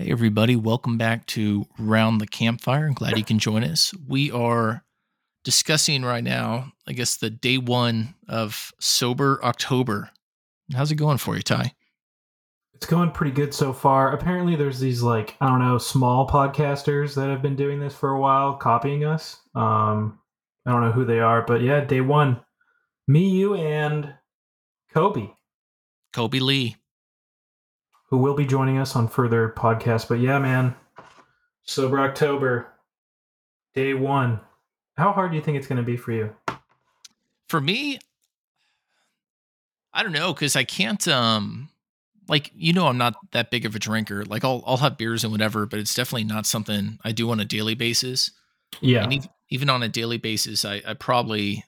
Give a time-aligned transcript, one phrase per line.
[0.00, 0.54] Hey, everybody.
[0.54, 2.86] Welcome back to Round the Campfire.
[2.86, 3.92] I'm glad you can join us.
[4.06, 4.84] We are
[5.42, 10.10] discussing right now, I guess, the day one of Sober October.
[10.72, 11.72] How's it going for you, Ty?
[12.74, 14.12] It's going pretty good so far.
[14.12, 18.10] Apparently, there's these, like, I don't know, small podcasters that have been doing this for
[18.10, 19.40] a while, copying us.
[19.56, 20.20] Um,
[20.64, 22.38] I don't know who they are, but yeah, day one.
[23.08, 24.14] Me, you, and
[24.92, 25.30] Kobe.
[26.12, 26.76] Kobe Lee
[28.08, 30.08] who will be joining us on further podcasts.
[30.08, 30.74] But yeah, man,
[31.64, 32.68] sober October,
[33.74, 34.40] day one.
[34.96, 36.34] How hard do you think it's going to be for you?
[37.48, 37.98] For me,
[39.92, 41.06] I don't know because I can't.
[41.06, 41.68] Um,
[42.28, 44.24] like you know, I'm not that big of a drinker.
[44.24, 47.40] Like I'll I'll have beers and whatever, but it's definitely not something I do on
[47.40, 48.30] a daily basis.
[48.80, 51.64] Yeah, and even, even on a daily basis, I I probably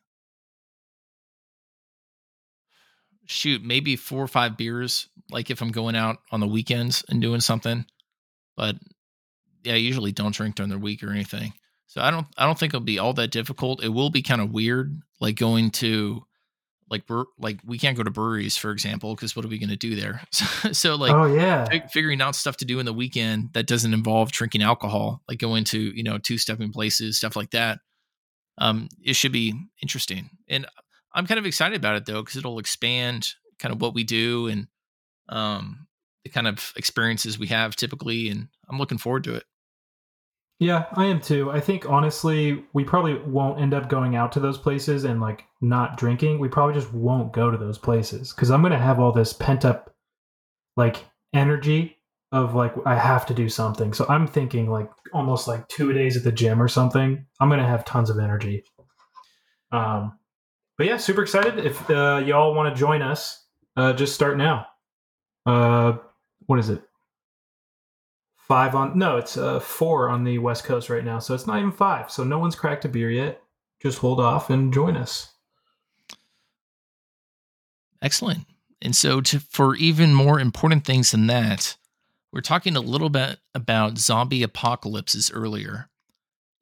[3.31, 7.23] shoot maybe four or five beers like if i'm going out on the weekends and
[7.23, 7.85] doing something
[8.57, 8.77] but
[9.63, 11.53] yeah i usually don't drink during the week or anything.
[11.87, 13.83] So i don't i don't think it'll be all that difficult.
[13.83, 16.25] It will be kind of weird like going to
[16.89, 19.71] like we're like we can't go to breweries for example because what are we going
[19.71, 20.23] to do there?
[20.33, 21.67] So, so, like oh yeah.
[21.93, 25.65] figuring out stuff to do in the weekend that doesn't involve drinking alcohol like going
[25.65, 27.79] to you know two stepping places stuff like that
[28.59, 30.31] um it should be interesting.
[30.49, 30.67] And
[31.13, 34.49] I'm kind of excited about it though because it'll expand kind of what we do
[34.49, 34.69] and
[35.29, 35.87] um,
[36.25, 39.45] the kind of experiences we have typically, and I'm looking forward to it.
[40.59, 41.51] Yeah, I am too.
[41.51, 45.45] I think honestly, we probably won't end up going out to those places and like
[45.63, 46.39] not drinking.
[46.39, 49.65] We probably just won't go to those places because I'm gonna have all this pent
[49.65, 49.95] up
[50.77, 51.97] like energy
[52.31, 53.95] of like I have to do something.
[53.95, 57.25] So I'm thinking like almost like two days at the gym or something.
[57.41, 58.65] I'm gonna have tons of energy.
[59.73, 60.19] Um,
[60.81, 61.59] but yeah, super excited.
[61.59, 63.45] If uh, y'all want to join us,
[63.77, 64.67] uh, just start now.
[65.45, 65.99] Uh,
[66.47, 66.83] what is it?
[68.49, 71.59] Five on no, it's uh four on the West Coast right now, so it's not
[71.59, 72.11] even five.
[72.11, 73.43] So no one's cracked a beer yet.
[73.83, 75.31] Just hold off and join us.
[78.01, 78.47] Excellent.
[78.81, 81.77] And so, to, for even more important things than that,
[82.33, 85.91] we're talking a little bit about zombie apocalypses earlier,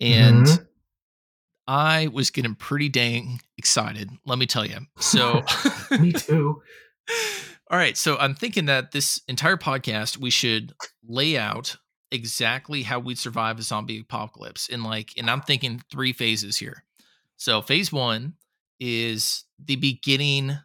[0.00, 0.64] and mm-hmm.
[1.68, 4.10] I was getting pretty dang excited.
[4.24, 4.78] Let me tell you.
[4.98, 5.44] So,
[6.00, 6.62] me too.
[7.70, 7.96] All right.
[7.96, 10.72] So I'm thinking that this entire podcast, we should
[11.06, 11.76] lay out
[12.10, 16.84] exactly how we'd survive a zombie apocalypse in like, and I'm thinking three phases here.
[17.36, 18.32] So phase one
[18.80, 20.56] is the beginning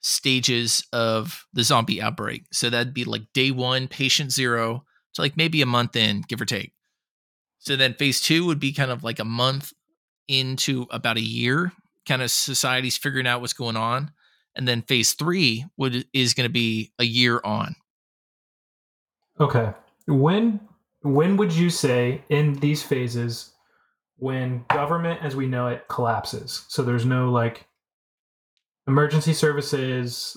[0.00, 2.46] stages of the zombie outbreak.
[2.50, 4.84] So that'd be like day one, patient zero
[5.14, 6.72] to like maybe a month in, give or take.
[7.60, 9.72] So then phase two would be kind of like a month
[10.30, 11.72] into about a year,
[12.06, 14.12] kind of society's figuring out what's going on.
[14.56, 17.76] And then phase three would is going to be a year on.
[19.38, 19.72] Okay.
[20.06, 20.60] When
[21.02, 23.52] when would you say in these phases
[24.16, 26.64] when government as we know it collapses?
[26.68, 27.66] So there's no like
[28.86, 30.36] emergency services,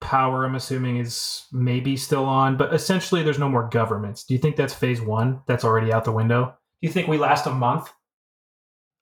[0.00, 4.38] power i'm assuming is maybe still on but essentially there's no more governments do you
[4.38, 6.44] think that's phase one that's already out the window
[6.80, 7.90] do you think we last a month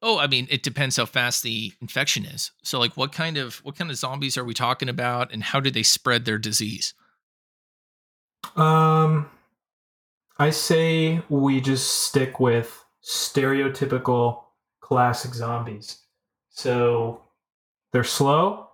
[0.06, 2.50] Oh, I mean, it depends how fast the infection is.
[2.62, 5.60] So, like, what kind of what kind of zombies are we talking about, and how
[5.60, 6.92] do they spread their disease?
[8.54, 9.30] Um,
[10.38, 14.42] I say we just stick with stereotypical
[14.82, 16.02] classic zombies.
[16.50, 17.22] So
[17.92, 18.68] they're slow.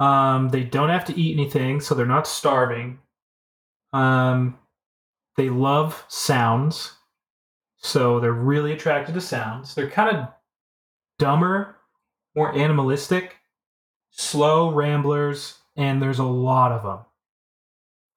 [0.00, 2.98] Um, they don't have to eat anything, so they're not starving.
[3.92, 4.58] Um,
[5.36, 6.94] they love sounds,
[7.76, 9.76] so they're really attracted to sounds.
[9.76, 10.28] They're kind of
[11.20, 11.76] dumber,
[12.34, 13.36] more animalistic,
[14.10, 17.04] slow ramblers, and there's a lot of them.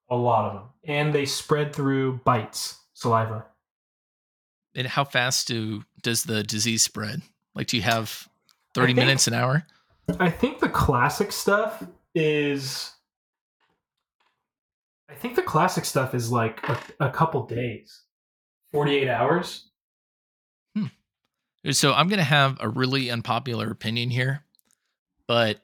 [0.09, 0.63] A lot of them.
[0.83, 3.45] And they spread through bites, saliva.
[4.73, 7.21] And how fast do does the disease spread?
[7.53, 8.27] Like do you have
[8.73, 9.67] 30 think, minutes an hour?
[10.19, 11.83] I think the classic stuff
[12.15, 12.91] is
[15.09, 18.01] I think the classic stuff is like a, a couple days.
[18.71, 19.69] 48 hours.
[21.71, 24.43] So I'm going to have a really unpopular opinion here,
[25.27, 25.61] but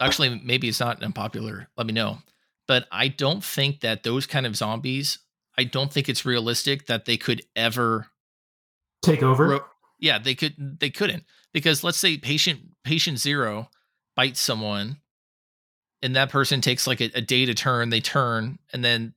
[0.00, 1.68] actually, maybe it's not unpopular.
[1.76, 2.18] Let me know.
[2.66, 5.18] But I don't think that those kind of zombies,
[5.56, 8.08] I don't think it's realistic that they could ever
[9.02, 9.48] take over.
[9.48, 9.64] Ro-
[9.98, 10.80] yeah, they could.
[10.80, 13.68] They couldn't because let's say patient patient zero
[14.16, 14.98] bites someone,
[16.02, 17.90] and that person takes like a, a day to turn.
[17.90, 19.14] They turn, and then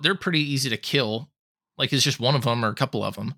[0.00, 1.30] they're pretty easy to kill.
[1.76, 3.34] Like it's just one of them or a couple of them.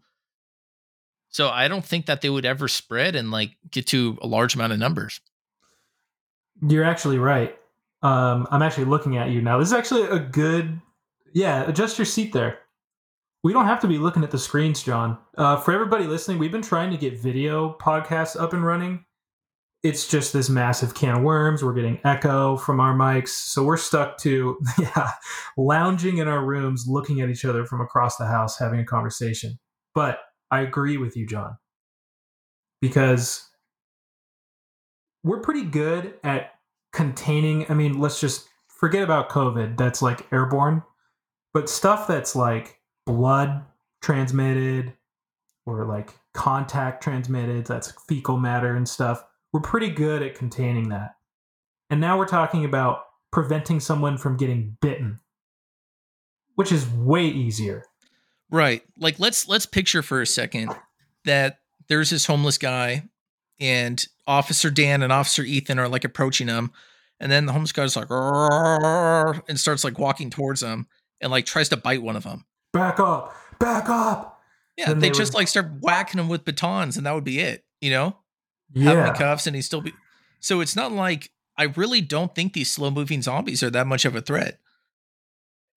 [1.37, 4.55] So I don't think that they would ever spread and like get to a large
[4.55, 5.21] amount of numbers.
[6.67, 7.55] You're actually right.
[8.01, 9.59] Um, I'm actually looking at you now.
[9.59, 10.81] This is actually a good,
[11.35, 11.69] yeah.
[11.69, 12.61] Adjust your seat there.
[13.45, 15.19] We don't have to be looking at the screens, John.
[15.37, 19.05] Uh, for everybody listening, we've been trying to get video podcasts up and running.
[19.83, 21.63] It's just this massive can of worms.
[21.63, 25.11] We're getting echo from our mics, so we're stuck to yeah,
[25.59, 29.59] lounging in our rooms, looking at each other from across the house, having a conversation.
[29.95, 30.21] But
[30.57, 31.59] I agree with you, John,
[32.81, 33.47] because
[35.23, 36.55] we're pretty good at
[36.95, 37.71] containing.
[37.71, 39.77] I mean, let's just forget about COVID.
[39.77, 40.83] That's like airborne,
[41.53, 43.67] but stuff that's like blood
[44.01, 44.95] transmitted
[45.67, 49.23] or like contact transmitted, that's fecal matter and stuff.
[49.53, 51.17] We're pretty good at containing that.
[51.91, 55.21] And now we're talking about preventing someone from getting bitten,
[56.55, 57.85] which is way easier.
[58.51, 58.83] Right.
[58.99, 60.75] Like let's let's picture for a second
[61.25, 63.05] that there's this homeless guy
[63.61, 66.73] and Officer Dan and Officer Ethan are like approaching him
[67.21, 70.87] and then the homeless guy's like and starts like walking towards them
[71.21, 72.45] and like tries to bite one of them.
[72.73, 73.35] Back up.
[73.59, 74.41] Back up.
[74.77, 75.41] Yeah, they, they, just would...
[75.41, 78.17] like start whacking him with batons and that would be it, you know?
[78.73, 78.91] Yeah.
[78.91, 79.95] Have him in cuffs and he still be
[80.41, 84.05] So it's not like I really don't think these slow moving zombies are that much
[84.05, 84.61] of a threat.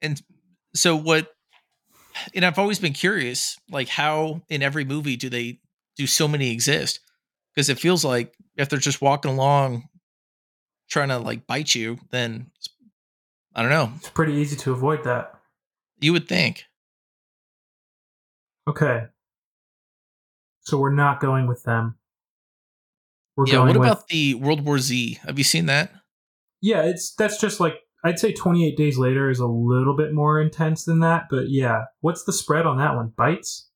[0.01, 0.21] And
[0.75, 1.33] so what
[2.33, 5.59] and I've always been curious, like how in every movie do they
[5.95, 6.99] do so many exist?
[7.53, 9.89] Because it feels like if they're just walking along
[10.89, 12.51] trying to like bite you, then
[13.55, 13.91] I don't know.
[13.97, 15.33] It's pretty easy to avoid that.
[15.99, 16.65] You would think.
[18.67, 19.05] Okay.
[20.61, 21.95] So we're not going with them.
[23.35, 25.19] We're yeah, what about the World War Z?
[25.25, 25.91] Have you seen that?
[26.61, 30.39] Yeah, it's that's just like I'd say 28 days later is a little bit more
[30.39, 31.85] intense than that, but yeah.
[32.01, 33.11] What's the spread on that one?
[33.15, 33.67] Bites?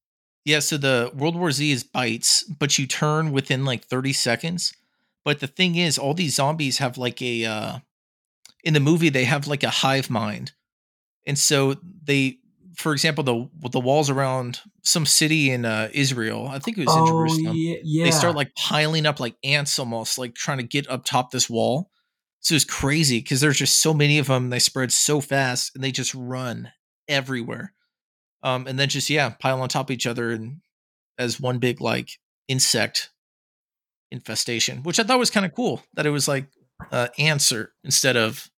[0.46, 4.74] Yeah, so the World War Z is bites, but you turn within like 30 seconds.
[5.24, 7.80] But the thing is, all these zombies have like a uh
[8.64, 10.52] in the movie they have like a hive mind.
[11.25, 12.40] And so they
[12.75, 16.96] for example, the the walls around some city in uh, Israel, I think it was
[16.96, 17.56] in oh, Jerusalem.
[17.56, 18.06] Yeah, yeah.
[18.06, 21.50] They start like piling up like ants, almost like trying to get up top this
[21.50, 21.90] wall.
[22.44, 24.50] So it's crazy because there's just so many of them.
[24.50, 26.72] They spread so fast and they just run
[27.07, 27.74] everywhere.
[28.44, 30.60] Um, and then just yeah, pile on top of each other and
[31.18, 32.10] as one big like
[32.50, 33.12] insect
[34.12, 35.81] infestation, which I thought was kind of cool.
[35.94, 36.48] That it was like
[36.92, 38.50] uh, answer instead of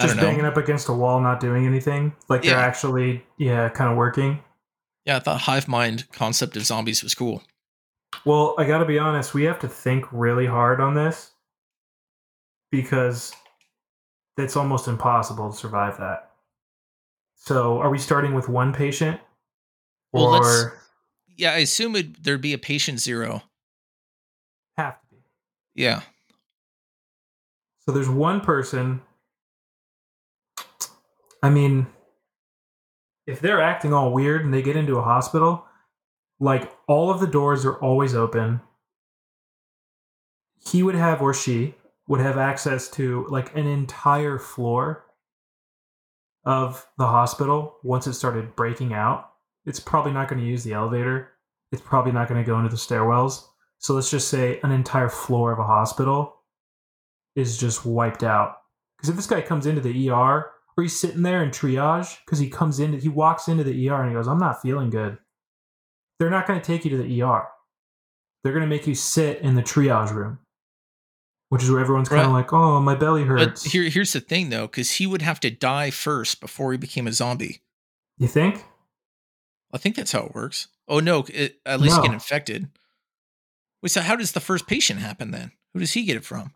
[0.00, 2.14] just banging up against a wall, not doing anything.
[2.28, 2.50] Like yeah.
[2.50, 4.40] they're actually yeah, kind of working.
[5.04, 7.42] Yeah, I thought hive mind concept of zombies was cool.
[8.24, 11.32] Well, I got to be honest, we have to think really hard on this
[12.74, 13.32] because
[14.36, 16.30] it's almost impossible to survive that.
[17.36, 19.20] So, are we starting with one patient?
[20.12, 20.72] Or well,
[21.36, 23.42] yeah, I assume it, there'd be a patient zero.
[24.76, 25.16] Have to be.
[25.74, 26.00] Yeah.
[27.80, 29.02] So there's one person.
[31.42, 31.86] I mean,
[33.26, 35.64] if they're acting all weird and they get into a hospital,
[36.40, 38.60] like all of the doors are always open.
[40.66, 41.74] He would have, or she
[42.06, 45.04] would have access to like an entire floor
[46.44, 49.30] of the hospital once it started breaking out.
[49.64, 51.32] It's probably not going to use the elevator.
[51.72, 53.44] It's probably not going to go into the stairwells.
[53.78, 56.36] So let's just say an entire floor of a hospital
[57.34, 58.58] is just wiped out.
[58.96, 62.38] Because if this guy comes into the ER or he's sitting there in triage, because
[62.38, 65.18] he comes in, he walks into the ER and he goes, I'm not feeling good.
[66.18, 67.46] They're not going to take you to the ER.
[68.42, 70.38] They're going to make you sit in the triage room
[71.54, 74.18] which is where everyone's kind of like, "Oh, my belly hurts." But here, here's the
[74.18, 77.60] thing, though, because he would have to die first before he became a zombie.
[78.18, 78.64] You think?
[79.72, 80.66] I think that's how it works.
[80.88, 82.02] Oh no, it, at least no.
[82.02, 82.68] get infected.
[83.82, 85.52] Wait, so how does the first patient happen then?
[85.72, 86.54] Who does he get it from?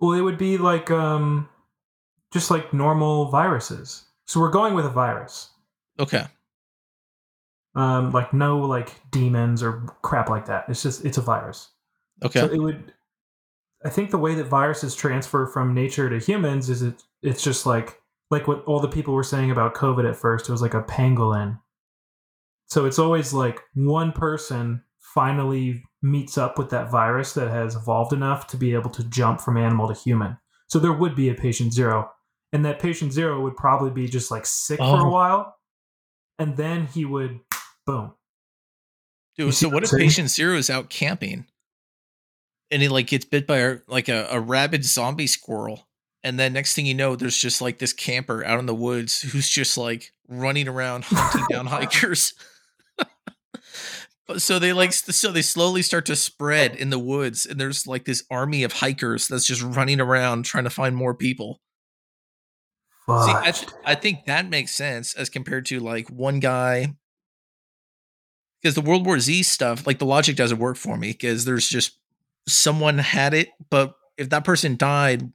[0.00, 1.48] Well, it would be like um,
[2.32, 4.04] just like normal viruses.
[4.26, 5.50] So we're going with a virus.
[5.98, 6.24] Okay.
[7.76, 10.64] Um, like no like demons or crap like that.
[10.68, 11.68] It's just it's a virus.
[12.24, 12.40] Okay.
[12.40, 12.92] So it would
[13.84, 17.66] I think the way that viruses transfer from nature to humans is it it's just
[17.66, 20.48] like like what all the people were saying about COVID at first.
[20.48, 21.60] It was like a pangolin.
[22.66, 28.12] So it's always like one person finally meets up with that virus that has evolved
[28.12, 30.36] enough to be able to jump from animal to human.
[30.68, 32.10] So there would be a patient zero.
[32.52, 34.96] And that patient zero would probably be just like sick oh.
[34.96, 35.12] for a oh.
[35.12, 35.56] while.
[36.38, 37.40] And then he would
[37.86, 38.14] boom.
[39.36, 41.46] Dude, so what if patient zero is out camping?
[42.70, 45.88] And he like gets bit by a, like a, a rabid zombie squirrel
[46.22, 49.22] and then next thing you know there's just like this camper out in the woods
[49.22, 52.34] who's just like running around hunting down hikers
[54.36, 58.04] so they like so they slowly start to spread in the woods and there's like
[58.04, 61.60] this army of hikers that's just running around trying to find more people
[63.08, 66.96] See, I, th- I think that makes sense as compared to like one guy.
[68.60, 71.68] Because the World War Z stuff, like the logic doesn't work for me because there's
[71.68, 71.98] just
[72.48, 75.32] someone had it, but if that person died,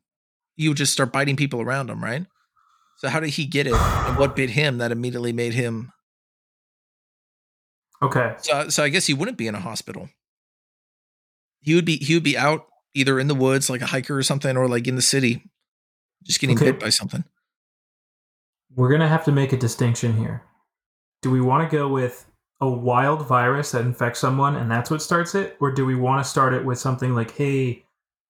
[0.56, 2.26] you would just start biting people around him, right?
[2.98, 5.92] So how did he get it, and what bit him that immediately made him?
[8.02, 8.36] Okay.
[8.40, 10.10] So, so I guess he wouldn't be in a hospital.
[11.62, 14.24] He would be he would be out either in the woods like a hiker or
[14.24, 15.44] something, or like in the city,
[16.24, 16.66] just getting Okay.
[16.66, 17.24] bit by something.
[18.76, 20.44] We're going to have to make a distinction here.
[21.22, 22.26] Do we want to go with
[22.62, 25.58] a wild virus that infects someone and that's what starts it?
[25.60, 27.84] Or do we want to start it with something like, hey,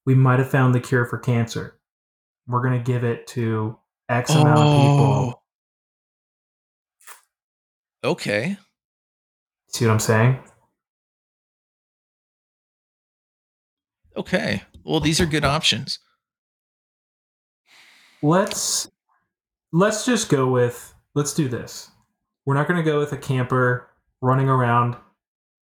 [0.05, 1.77] we might have found the cure for cancer?
[2.47, 3.77] We're going to give it to
[4.09, 5.41] X amount of people.
[8.03, 8.11] Oh.
[8.11, 8.57] Okay.
[9.67, 10.39] See what I'm saying?
[14.17, 14.63] Okay.
[14.83, 15.99] Well, these are good options.
[18.23, 18.89] Let's
[19.71, 21.91] let's just go with let's do this.
[22.45, 23.90] We're not going to go with a camper
[24.21, 24.95] running around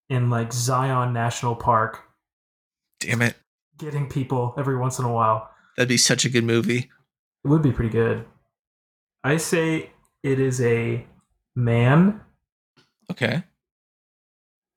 [0.09, 2.03] in like Zion National Park
[3.00, 3.35] Damn it.
[3.77, 5.50] getting people every once in a while.
[5.77, 6.89] That'd be such a good movie.
[7.43, 8.25] It would be pretty good.
[9.24, 9.91] I say
[10.24, 11.05] it is a
[11.55, 12.21] man
[13.12, 13.43] Okay.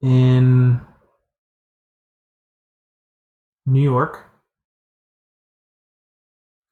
[0.02, 0.80] in
[3.66, 4.24] New York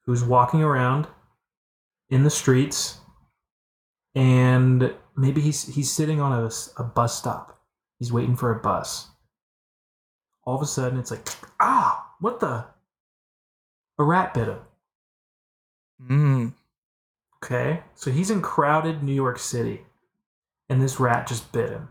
[0.04, 1.06] who's walking around
[2.10, 2.98] in the streets
[4.14, 7.58] and maybe he's he's sitting on a, a bus stop.
[7.99, 9.08] He's waiting for a bus.
[10.44, 12.66] All of a sudden it's like, ah, what the?
[13.99, 14.58] A rat bit him.
[16.11, 16.52] Mm.
[17.42, 19.87] Okay, so he's in crowded New York City,
[20.68, 21.88] and this rat just bit him.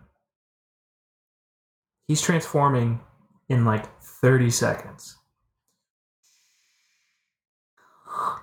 [2.07, 2.99] He's transforming
[3.49, 5.17] in like 30 seconds.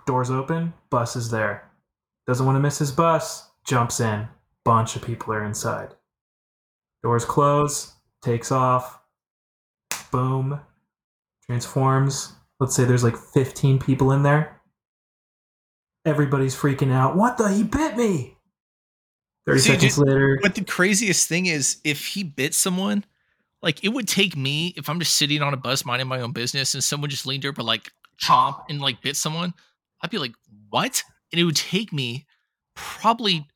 [0.06, 1.70] Doors open, bus is there.
[2.26, 4.28] Doesn't want to miss his bus, jumps in.
[4.64, 5.94] Bunch of people are inside.
[7.02, 9.00] Doors close, takes off.
[10.10, 10.60] Boom.
[11.46, 12.34] Transforms.
[12.60, 14.60] Let's say there's like 15 people in there.
[16.04, 17.16] Everybody's freaking out.
[17.16, 17.48] What the?
[17.48, 18.36] He bit me.
[19.46, 20.38] 30 See, seconds dude, later.
[20.40, 23.04] But the craziest thing is, if he bit someone,
[23.62, 26.32] like it would take me if I'm just sitting on a bus minding my own
[26.32, 27.90] business, and someone just leaned over like
[28.20, 29.54] chomp and like bit someone,
[30.00, 30.34] I'd be like,
[30.70, 31.02] "What?"
[31.32, 32.26] And it would take me
[32.74, 33.46] probably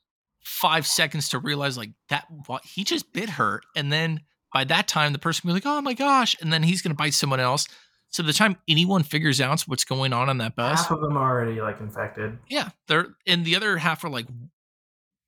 [0.47, 4.21] five seconds to realize like that what he just bit her, and then
[4.55, 6.95] by that time the person would be like, "Oh my gosh!" And then he's gonna
[6.95, 7.67] bite someone else.
[8.11, 11.17] So the time anyone figures out what's going on on that bus, Half of them
[11.17, 12.39] are already like infected.
[12.49, 14.27] yeah, they're and the other half are like,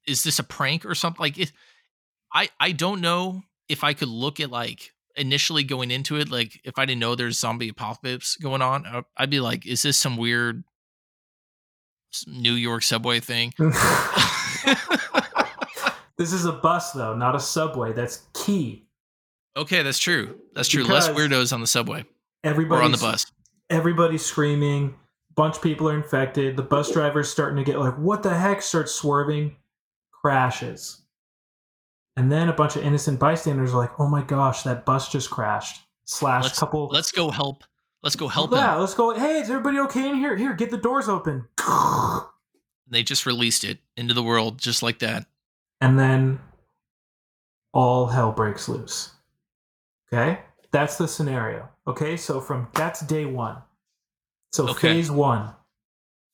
[0.06, 1.20] is this a prank or something?
[1.20, 1.52] Like, it,
[2.32, 6.60] I I don't know if I could look at like initially going into it, like
[6.62, 10.16] if I didn't know there's zombie apocalypse going on, I'd be like, is this some
[10.16, 10.62] weird
[12.28, 13.52] New York subway thing?
[16.18, 17.92] this is a bus though, not a subway.
[17.92, 18.86] That's key.
[19.56, 20.38] okay, that's true.
[20.54, 20.84] That's true.
[20.84, 22.04] Less weirdos on the subway
[22.44, 23.26] Everybody on the bus.
[23.70, 24.94] Everybody's screaming.
[25.34, 26.56] Bunch of people are infected.
[26.56, 28.60] The bus driver's starting to get like, what the heck?
[28.62, 29.56] Starts swerving,
[30.10, 31.02] crashes.
[32.16, 35.30] And then a bunch of innocent bystanders are like, oh my gosh, that bus just
[35.30, 35.82] crashed.
[36.06, 37.62] Slash Let's couple let's go help.
[38.02, 38.80] Let's go help Yeah, him.
[38.80, 39.14] let's go.
[39.14, 40.34] Hey, is everybody okay in here?
[40.36, 41.46] Here, get the doors open.
[42.90, 45.26] They just released it into the world just like that.
[45.80, 46.40] And then
[47.72, 49.12] all hell breaks loose.
[50.12, 50.40] Okay?
[50.70, 51.68] That's the scenario.
[51.86, 52.16] Okay?
[52.16, 53.62] So from that's day one.
[54.52, 54.94] So Okay.
[54.94, 55.54] phase one.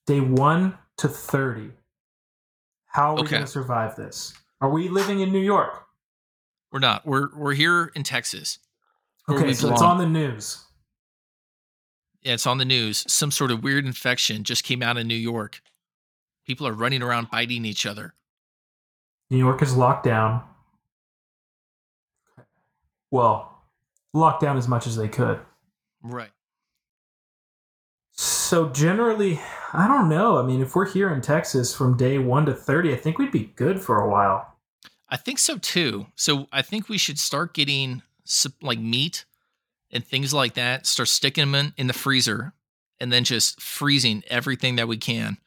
[0.07, 1.73] Day one to 30.
[2.87, 3.31] How are we Okay.
[3.33, 4.35] going to survive this?
[4.61, 5.87] Are we living in New York?
[6.71, 7.07] We're not.
[7.07, 8.59] We're we're here in Texas.
[9.29, 10.65] Okay, so it's on the news.
[12.23, 13.05] Yeah, it's on the news.
[13.13, 15.61] Some sort of weird infection just came out in New York.
[16.47, 18.15] People are running around biting each other.
[19.35, 20.45] New York is locked down.
[23.11, 23.65] Well,
[24.13, 25.41] locked down as much as they could.
[26.05, 26.31] Right.
[28.13, 29.41] So generally,
[29.73, 30.39] I don't know.
[30.39, 33.33] I mean, if we're here in Texas from day 1 to 30, I think we'd
[33.33, 34.55] be good for a while.
[35.09, 36.07] I think so too.
[36.15, 38.03] So I think we should start getting
[38.63, 39.25] like meat
[39.91, 42.53] and things like that, start sticking them in, in the freezer
[43.01, 45.39] and then just freezing everything that we can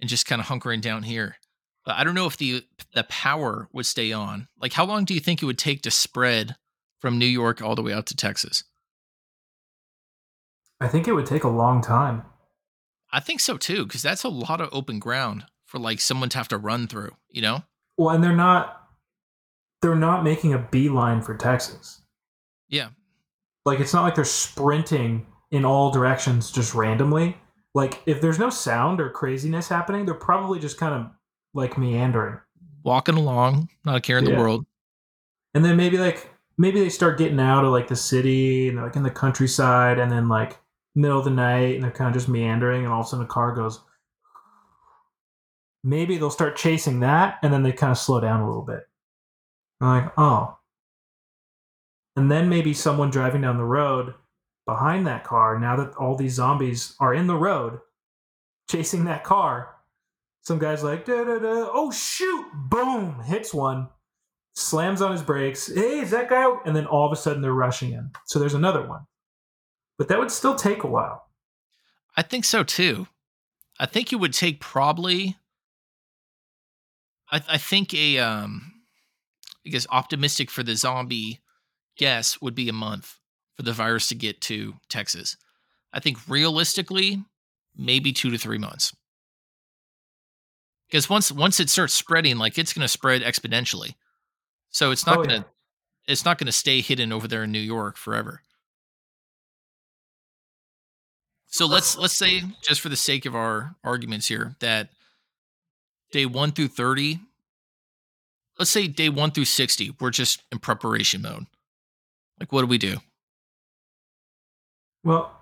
[0.00, 1.36] and just kind of hunkering down here.
[1.96, 2.64] I don't know if the
[2.94, 4.48] the power would stay on.
[4.60, 6.56] Like how long do you think it would take to spread
[7.00, 8.64] from New York all the way out to Texas?
[10.80, 12.22] I think it would take a long time.
[13.12, 16.38] I think so too cuz that's a lot of open ground for like someone to
[16.38, 17.62] have to run through, you know?
[17.96, 18.88] Well, and they're not
[19.82, 22.02] they're not making a beeline for Texas.
[22.68, 22.88] Yeah.
[23.64, 27.36] Like it's not like they're sprinting in all directions just randomly.
[27.74, 31.10] like if there's no sound or craziness happening, they're probably just kind of
[31.54, 32.38] like meandering.
[32.84, 34.32] Walking along, not a care in Yeah.
[34.32, 34.66] the world.
[35.54, 38.84] And then maybe like maybe they start getting out of like the city and they're
[38.84, 40.58] like in the countryside and then like
[40.94, 43.24] middle of the night and they're kind of just meandering and all of a sudden
[43.24, 43.80] a car goes
[45.84, 48.86] maybe they'll start chasing that and then they kind of slow down a little bit.
[49.80, 50.58] I'm like, oh.
[52.16, 54.14] And then maybe someone driving down the road
[54.66, 57.78] behind that car, now that all these zombies are in the road
[58.68, 59.76] chasing that car,
[60.48, 63.88] some guy's like, da da da, oh shoot, boom, hits one,
[64.54, 65.70] slams on his brakes.
[65.72, 66.42] Hey, is that guy?
[66.42, 68.10] out?" And then all of a sudden they're rushing in.
[68.24, 69.02] So there's another one.
[69.98, 71.22] But that would still take a while.
[72.16, 73.08] I think so too.
[73.78, 75.36] I think it would take probably.
[77.30, 78.72] I, I think a um,
[79.66, 81.40] I guess optimistic for the zombie
[81.98, 83.18] guess would be a month
[83.54, 85.36] for the virus to get to Texas.
[85.92, 87.22] I think realistically,
[87.76, 88.94] maybe two to three months.
[90.88, 93.94] Because once once it starts spreading, like it's going to spread exponentially.
[94.70, 96.12] So it's not Oh, going to yeah.
[96.12, 98.42] it's not going to stay hidden over there in New York forever.
[101.46, 104.90] So let's let's say just for the sake of our arguments here that
[106.12, 107.20] day 1 through 30
[108.58, 111.46] let's say day 1 through 60 we're just in preparation mode.
[112.38, 112.98] Like what do we do?
[115.04, 115.40] Well,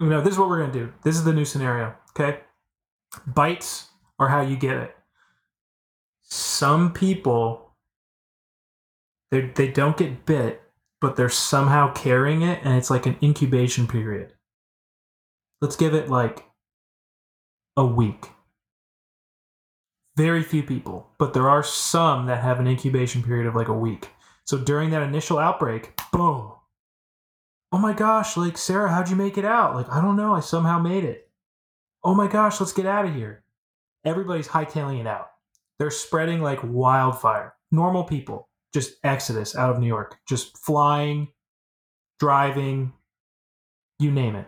[0.00, 0.92] you know, this is what we're going to do.
[1.04, 1.94] This is the new scenario.
[2.18, 2.40] Okay.
[3.26, 4.96] Bites are how you get it.
[6.22, 7.74] Some people,
[9.30, 10.62] they they don't get bit,
[11.00, 14.32] but they're somehow carrying it, and it's like an incubation period.
[15.60, 16.44] Let's give it like
[17.76, 18.30] a week.
[20.16, 23.74] Very few people, but there are some that have an incubation period of like a
[23.74, 24.08] week.
[24.44, 26.52] So during that initial outbreak, boom,
[27.72, 29.74] oh my gosh, like Sarah, how'd you make it out?
[29.74, 31.28] Like, I don't know, I somehow made it.
[32.02, 33.42] Oh my gosh, let's get out of here.
[34.06, 35.30] Everybody's hightailing it out.
[35.78, 37.54] They're spreading like wildfire.
[37.70, 41.28] Normal people, just exodus out of New York, just flying,
[42.18, 42.92] driving,
[43.98, 44.46] you name it.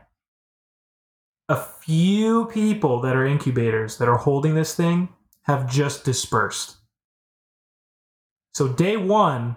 [1.49, 5.09] A few people that are incubators that are holding this thing
[5.43, 6.77] have just dispersed.
[8.55, 9.57] So, day one,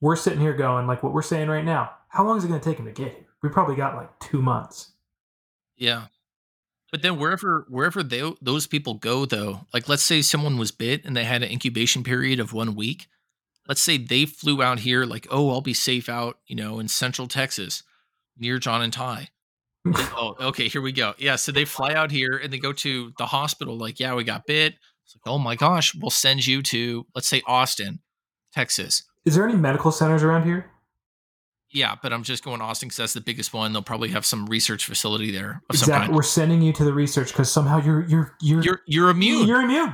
[0.00, 1.90] we're sitting here going, like what we're saying right now.
[2.08, 3.26] How long is it going to take him to get here?
[3.42, 4.92] We probably got like two months.
[5.76, 6.06] Yeah.
[6.90, 11.04] But then wherever wherever they, those people go though, like let's say someone was bit
[11.04, 13.08] and they had an incubation period of 1 week.
[13.66, 16.88] Let's say they flew out here like, "Oh, I'll be safe out, you know, in
[16.88, 17.82] central Texas
[18.38, 19.28] near John and Ty."
[19.86, 21.14] oh, okay, here we go.
[21.18, 24.24] Yeah, so they fly out here and they go to the hospital like, "Yeah, we
[24.24, 24.74] got bit."
[25.04, 28.00] It's like, "Oh my gosh, we'll send you to let's say Austin,
[28.54, 30.70] Texas." Is there any medical centers around here?
[31.70, 33.72] Yeah, but I'm just going Austin because that's the biggest one.
[33.72, 36.14] They'll probably have some research facility there of some Exactly.
[36.16, 39.46] We're sending you to the research because somehow you're you're you're You're you're immune.
[39.46, 39.92] You're immune.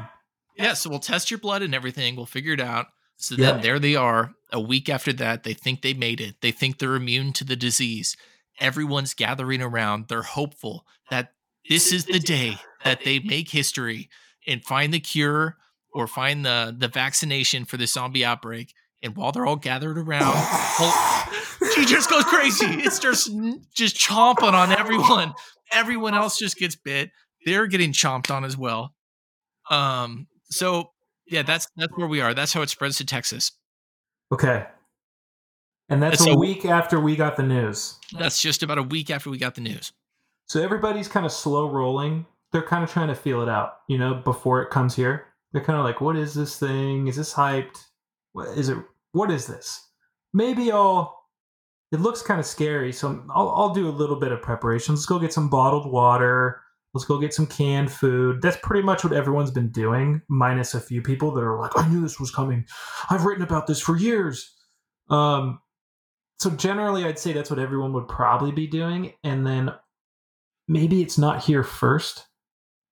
[0.56, 2.14] Yeah, so we'll test your blood and everything.
[2.14, 2.86] We'll figure it out.
[3.16, 3.52] So Yeah.
[3.52, 4.34] then there they are.
[4.52, 6.36] A week after that, they think they made it.
[6.42, 8.16] They think they're immune to the disease.
[8.60, 10.06] Everyone's gathering around.
[10.08, 11.32] They're hopeful that
[11.68, 14.08] this is the day that they make history
[14.46, 15.56] and find the cure
[15.92, 18.74] or find the the vaccination for the zombie outbreak.
[19.02, 20.34] And while they're all gathered around,
[20.78, 21.26] well,
[21.86, 22.66] just goes crazy.
[22.66, 23.28] It starts
[23.74, 25.34] just chomping on everyone.
[25.72, 27.10] Everyone else just gets bit.
[27.44, 28.94] They're getting chomped on as well.
[29.70, 30.26] Um.
[30.50, 30.90] So
[31.26, 32.34] yeah, that's that's where we are.
[32.34, 33.52] That's how it spreads to Texas.
[34.32, 34.66] Okay.
[35.88, 37.98] And that's And a week after we got the news.
[38.18, 39.92] That's just about a week after we got the news.
[40.46, 42.26] So everybody's kind of slow rolling.
[42.52, 45.26] They're kind of trying to feel it out, you know, before it comes here.
[45.52, 47.08] They're kind of like, what is this thing?
[47.08, 47.84] Is this hyped?
[48.32, 48.78] What is it?
[49.12, 49.88] What is this?
[50.32, 51.23] Maybe I'll.
[51.94, 54.96] It looks kind of scary, so I'll, I'll do a little bit of preparation.
[54.96, 56.60] Let's go get some bottled water.
[56.92, 58.42] Let's go get some canned food.
[58.42, 61.88] That's pretty much what everyone's been doing, minus a few people that are like, I
[61.88, 62.66] knew this was coming.
[63.10, 64.52] I've written about this for years.
[65.08, 65.60] Um,
[66.40, 69.72] so generally, I'd say that's what everyone would probably be doing, and then
[70.66, 72.26] maybe it's not here first.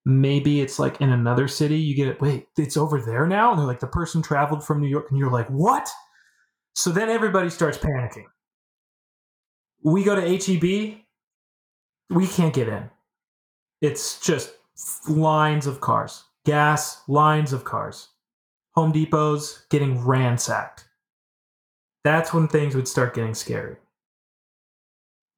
[0.05, 1.79] Maybe it's like in another city.
[1.79, 2.21] You get it.
[2.21, 5.19] Wait, it's over there now, and they're like the person traveled from New York, and
[5.19, 5.89] you're like, what?
[6.75, 8.27] So then everybody starts panicking.
[9.83, 10.99] We go to HEB.
[12.11, 12.91] We can't get in.
[13.81, 14.55] It's just
[15.09, 18.09] lines of cars, gas lines of cars.
[18.75, 20.89] Home Depot's getting ransacked.
[22.05, 23.77] That's when things would start getting scary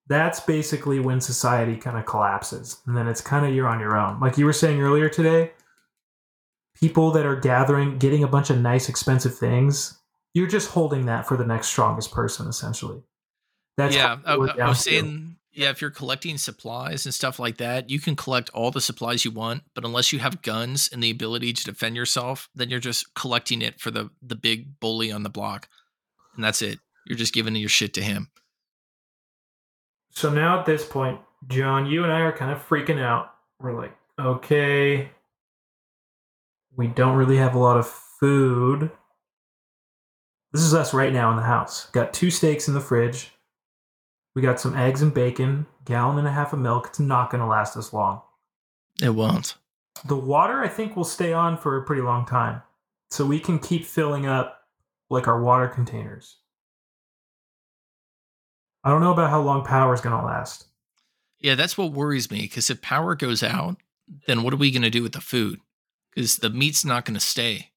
[0.08, 3.96] that's basically when society kind of collapses and then it's kind of you're on your
[3.96, 5.50] own like you were saying earlier today
[6.78, 9.98] people that are gathering getting a bunch of nice expensive things
[10.34, 13.02] you're just holding that for the next strongest person essentially
[13.76, 17.90] that's yeah, I, I was saying Yeah, if you're collecting supplies and stuff like that,
[17.90, 21.10] you can collect all the supplies you want, but unless you have guns and the
[21.10, 25.22] ability to defend yourself, then you're just collecting it for the the big bully on
[25.22, 25.68] the block.
[26.34, 26.80] And that's it.
[27.06, 28.30] You're just giving your shit to him.
[30.10, 33.34] So now at this point, John, you and I are kind of freaking out.
[33.60, 35.10] We're like, okay,
[36.76, 38.90] we don't really have a lot of food.
[40.52, 41.86] This is us right now in the house.
[41.90, 43.32] Got two steaks in the fridge.
[44.34, 46.88] We got some eggs and bacon, gallon and a half of milk.
[46.88, 48.22] It's not going to last us long.
[49.02, 49.56] It won't.
[50.06, 52.62] The water, I think, will stay on for a pretty long time.
[53.10, 54.62] So we can keep filling up
[55.08, 56.38] like our water containers.
[58.82, 60.66] I don't know about how long power is going to last.
[61.40, 63.76] Yeah, that's what worries me because if power goes out,
[64.26, 65.60] then what are we going to do with the food?
[66.14, 67.70] Because the meat's not going to stay.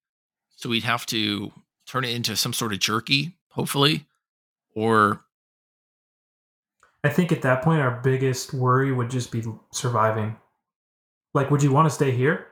[0.55, 1.51] So we'd have to
[1.85, 4.05] turn it into some sort of jerky, hopefully,
[4.73, 5.21] or
[7.07, 9.41] I think at that point, our biggest worry would just be
[9.71, 10.35] surviving.
[11.33, 12.47] Like, would you want to stay here?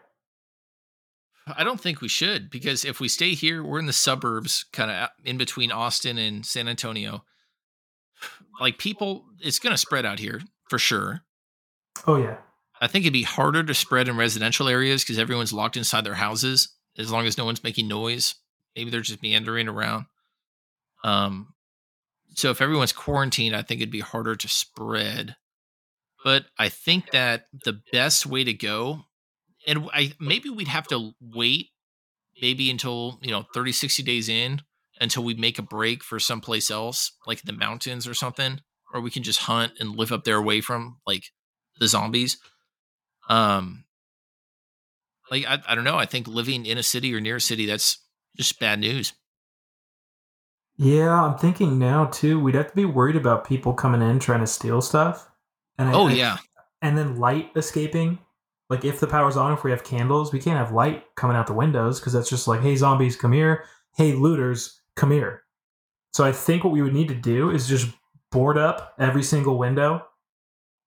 [1.46, 4.89] I don't think we should because if we stay here, we're in the suburbs, kind
[4.89, 7.26] of in between Austin and San Antonio.
[8.62, 10.39] Like, people, it's going to spread out here
[10.70, 11.24] for sure.
[12.08, 12.38] Oh, yeah.
[12.80, 16.13] I think it'd be harder to spread in residential areas because everyone's locked inside their
[16.13, 18.36] houses as long as no one's making noise.
[18.74, 20.06] Maybe they're just meandering around.
[21.04, 21.55] Um,
[22.36, 25.36] so if everyone's quarantined, I think it'd be harder to spread.
[26.24, 29.04] But I think that the best way to go,
[29.67, 31.67] and I maybe we'd have to wait
[32.41, 34.62] maybe until, you know, 30, 60 days in
[35.00, 38.60] until we make a break for someplace else, like the mountains or something,
[38.93, 41.26] or we can just hunt and live up there away from like
[41.80, 42.38] the zombies.
[43.30, 43.86] Um
[45.32, 45.98] like I, I don't know.
[45.98, 48.00] I think living in a city or near a city, that's
[48.38, 49.13] just bad news.
[50.78, 52.40] Yeah, I'm thinking now too.
[52.40, 55.30] We'd have to be worried about people coming in trying to steal stuff.
[55.78, 56.38] And oh I, yeah,
[56.82, 58.20] and then light escaping.
[58.70, 61.48] Like if the power's on, if we have candles, we can't have light coming out
[61.48, 63.66] the windows because that's just like, hey zombies, come here.
[63.96, 65.44] Hey looters, come here.
[66.14, 67.88] So I think what we would need to do is just
[68.32, 70.06] board up every single window,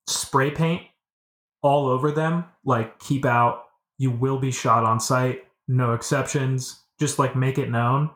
[0.06, 0.82] spray paint
[1.62, 3.64] all over them, like keep out.
[3.96, 6.80] You will be shot on sight, no exceptions.
[6.98, 8.10] Just like make it known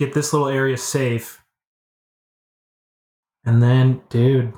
[0.00, 1.44] get this little area safe.
[3.44, 4.52] And then, dude,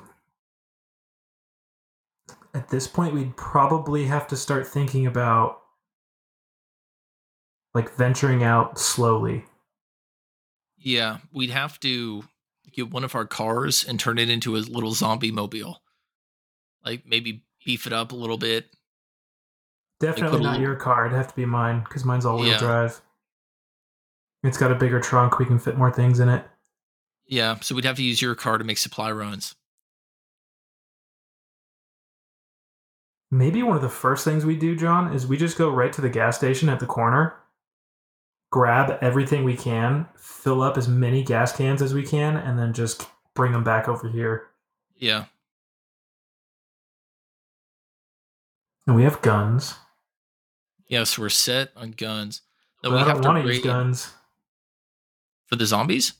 [2.53, 5.59] at this point, we'd probably have to start thinking about
[7.73, 9.45] like venturing out slowly.
[10.77, 12.23] Yeah, we'd have to
[12.71, 15.81] get one of our cars and turn it into a little zombie mobile.
[16.85, 18.67] Like maybe beef it up a little bit.
[19.99, 20.61] Definitely not little...
[20.61, 21.05] your car.
[21.05, 22.59] It'd have to be mine because mine's all wheel yeah.
[22.59, 23.01] drive.
[24.43, 25.39] It's got a bigger trunk.
[25.39, 26.45] We can fit more things in it.
[27.25, 29.55] Yeah, so we'd have to use your car to make supply runs.
[33.31, 36.01] Maybe one of the first things we do, John, is we just go right to
[36.01, 37.33] the gas station at the corner,
[38.51, 42.73] grab everything we can, fill up as many gas cans as we can, and then
[42.73, 44.49] just bring them back over here.
[44.97, 45.25] Yeah.
[48.85, 49.75] And we have guns.
[50.87, 52.41] Yeah, so we're set on guns.
[52.83, 54.11] Then we I don't want to use guns.
[55.47, 56.13] For the zombies?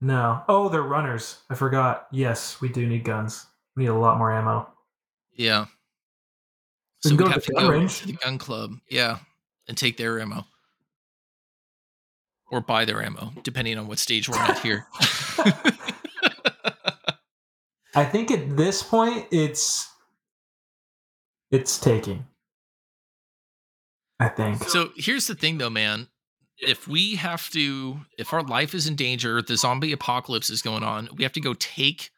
[0.00, 0.42] No.
[0.48, 1.38] Oh, they're runners.
[1.50, 2.08] I forgot.
[2.12, 3.46] Yes, we do need guns.
[3.76, 4.68] We need a lot more ammo.
[5.32, 5.66] Yeah.
[7.00, 8.00] So we, have to, to go range.
[8.00, 8.74] to the gun club.
[8.88, 9.18] Yeah.
[9.68, 10.44] And take their ammo.
[12.50, 14.86] Or buy their ammo, depending on what stage we're at here.
[17.96, 19.90] I think at this point it's
[21.50, 22.26] it's taking.
[24.20, 24.62] I think.
[24.64, 26.08] So here's the thing though, man
[26.58, 30.82] if we have to if our life is in danger the zombie apocalypse is going
[30.82, 32.10] on we have to go take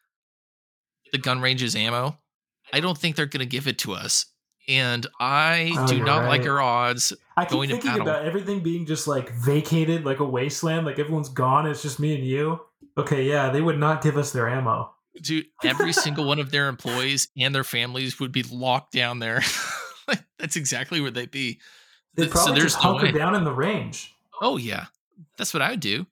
[1.12, 2.16] the gun range's ammo
[2.72, 4.26] i don't think they're going to give it to us.
[4.68, 6.40] And i oh, do not right.
[6.40, 10.24] like our odds i keep going thinking about everything being just like vacated like a
[10.24, 12.60] wasteland like everyone's gone it's just me and you.
[12.98, 14.92] Okay yeah they would not give us their ammo.
[15.22, 19.40] Dude, every single one of their employees and their families would be locked down there.
[20.38, 21.58] That's exactly where they'd be.
[22.16, 24.86] They'd probably so just hunker no down in the range Oh yeah,
[25.36, 26.06] that's what I would do.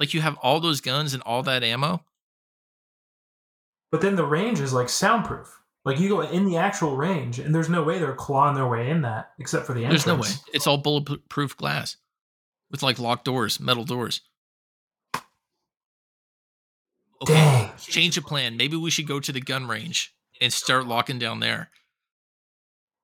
[0.00, 2.02] Like you have all those guns and all that ammo.
[3.92, 5.60] But then the range is like soundproof.
[5.84, 8.90] Like you go in the actual range, and there's no way they're clawing their way
[8.90, 10.04] in that, except for the entrance.
[10.04, 10.28] There's no way.
[10.52, 11.96] It's all bulletproof glass
[12.70, 14.22] with like locked doors, metal doors.
[17.22, 17.70] Okay, Dang.
[17.78, 18.56] change of plan.
[18.56, 21.70] Maybe we should go to the gun range and start locking down there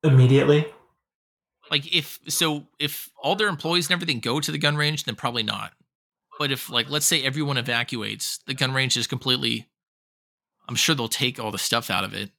[0.02, 0.66] immediately.
[1.70, 5.14] Like if so, if all their employees and everything go to the gun range, then
[5.14, 5.72] probably not.
[6.38, 9.68] But if like let's say everyone evacuates, the gun range is completely
[10.70, 12.30] I'm sure they'll take all the stuff out of it.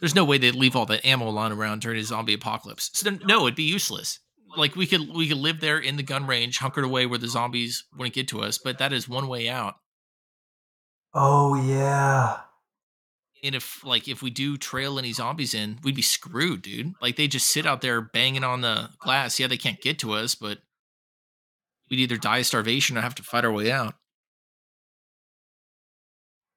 [0.00, 2.90] There's no way they'd leave all the ammo lying around during a zombie apocalypse.
[2.92, 4.20] So then, no, it'd be useless.
[4.54, 7.28] Like we could we could live there in the gun range, hunkered away where the
[7.28, 9.76] zombies wouldn't get to us, but that is one way out.
[11.14, 12.40] Oh yeah.
[13.44, 16.94] And if like if we do trail any zombies in, we'd be screwed, dude.
[17.02, 19.38] Like they just sit out there banging on the glass.
[19.38, 20.58] Yeah, they can't get to us, but
[21.90, 23.94] we'd either die of starvation or have to fight our way out.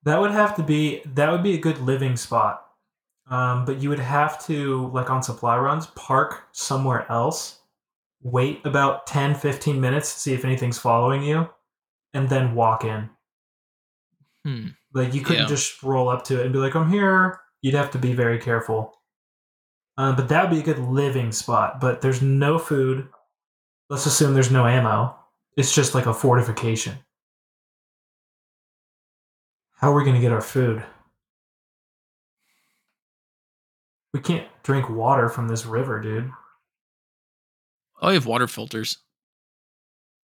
[0.04, 2.64] That would have to be that would be a good living spot.
[3.30, 7.60] Um, but you would have to like on supply runs park somewhere else,
[8.24, 11.50] wait about 10 15 minutes to see if anything's following you
[12.14, 13.10] and then walk in.
[14.46, 14.68] Hmm.
[14.98, 15.48] Like you couldn't Yeah.
[15.48, 18.40] just roll up to it and be like, "I'm here." You'd have to be very
[18.40, 19.00] careful.
[19.98, 21.80] Um, but that would be a good living spot.
[21.80, 23.10] But there's no food.
[23.90, 25.16] Let's assume there's no ammo.
[25.56, 26.98] It's just like a fortification.
[29.78, 30.84] How are we going to get our food?
[34.14, 36.32] We can't drink water from this river, dude.
[38.02, 38.98] Oh, you have water filters.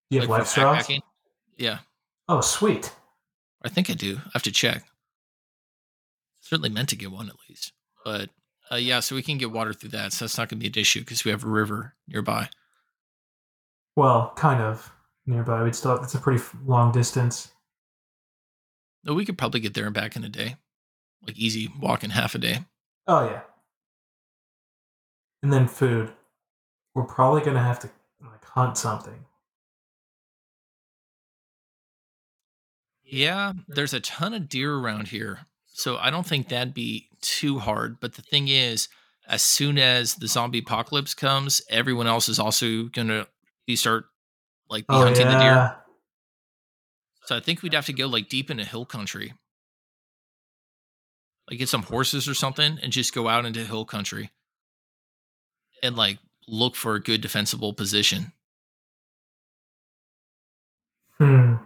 [0.09, 0.77] You have like life straws?
[0.87, 1.01] backpacking.
[1.57, 1.79] Yeah,
[2.29, 2.91] Oh, sweet.
[3.63, 4.17] I think I do.
[4.25, 4.85] I have to check.
[6.41, 7.71] Certainly meant to get one at least.
[8.03, 8.29] But
[8.71, 10.13] uh, yeah, so we can get water through that.
[10.13, 12.49] So that's not going to be an issue because we have a river nearby.
[13.95, 14.91] Well, kind of
[15.25, 15.63] nearby.
[15.63, 16.01] We'd still.
[16.03, 17.51] It's a pretty long distance.
[19.03, 20.55] No, we could probably get there and back in a day.
[21.25, 22.65] Like easy walking half a day.
[23.07, 23.41] Oh yeah.
[25.41, 26.11] And then food.
[26.95, 27.89] We're probably gonna have to
[28.21, 29.25] like hunt something.
[33.13, 35.41] Yeah, there's a ton of deer around here.
[35.67, 37.99] So I don't think that'd be too hard.
[37.99, 38.87] But the thing is,
[39.27, 43.27] as soon as the zombie apocalypse comes, everyone else is also going to
[43.67, 44.05] be start
[44.67, 45.75] like be Oh hunting the deer.
[47.25, 49.33] So I think we'd have to go like deep into hill country.
[51.47, 54.31] Like get some horses or something and just go out into hill country
[55.83, 58.31] and like look for a good defensible position.
[61.19, 61.57] Hmm.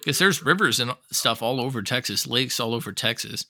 [0.00, 3.46] Because there's rivers and stuff all over Texas, lakes all over Texas.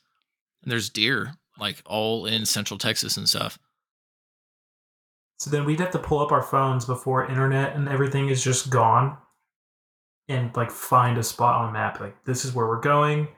[0.62, 3.58] And there's deer like all in central Texas and stuff.
[5.38, 8.70] So then we'd have to pull up our phones before internet and everything is just
[8.70, 9.16] gone,
[10.28, 12.00] and like find a spot on a map.
[12.00, 13.28] Like this is where we're going.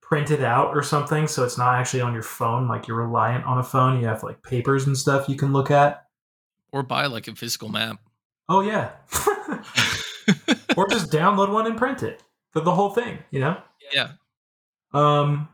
[0.00, 2.68] Print it out or something, so it's not actually on your phone.
[2.68, 4.00] Like you're reliant on a phone.
[4.00, 6.04] You have like papers and stuff you can look at.
[6.72, 7.98] Or buy like a physical map.
[8.48, 8.90] Oh yeah.
[10.78, 13.18] or just download one and print it for the whole thing.
[13.30, 13.60] You know.
[13.92, 14.12] yeah.
[14.92, 15.48] Um.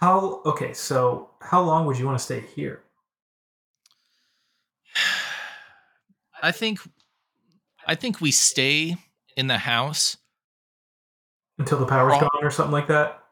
[0.00, 0.72] How okay?
[0.74, 2.82] So how long would you want to stay here?
[6.42, 6.80] I think
[7.86, 8.96] I think we stay
[9.36, 10.16] in the house.
[11.58, 12.20] Until the power's Oh.
[12.20, 13.22] gone or something like that?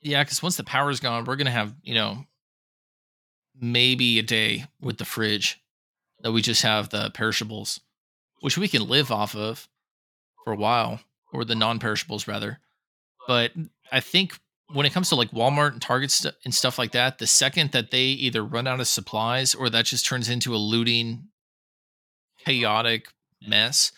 [0.00, 2.26] Yeah, because once the power's gone, we're gonna have, you know,
[3.58, 5.60] maybe a day with the fridge
[6.20, 7.80] that we just have the perishables,
[8.40, 9.68] which we can live off of
[10.44, 11.00] for a while,
[11.32, 12.60] or the non-perishables rather.
[13.26, 13.52] But
[13.90, 14.38] I think
[14.72, 17.72] when it comes to like Walmart and Target st- and stuff like that, the second
[17.72, 21.28] that they either run out of supplies or that just turns into a looting,
[22.44, 23.08] chaotic
[23.40, 23.92] mess,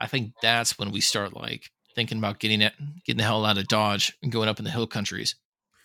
[0.00, 3.58] I think that's when we start like thinking about getting it, getting the hell out
[3.58, 5.36] of Dodge and going up in the hill countries,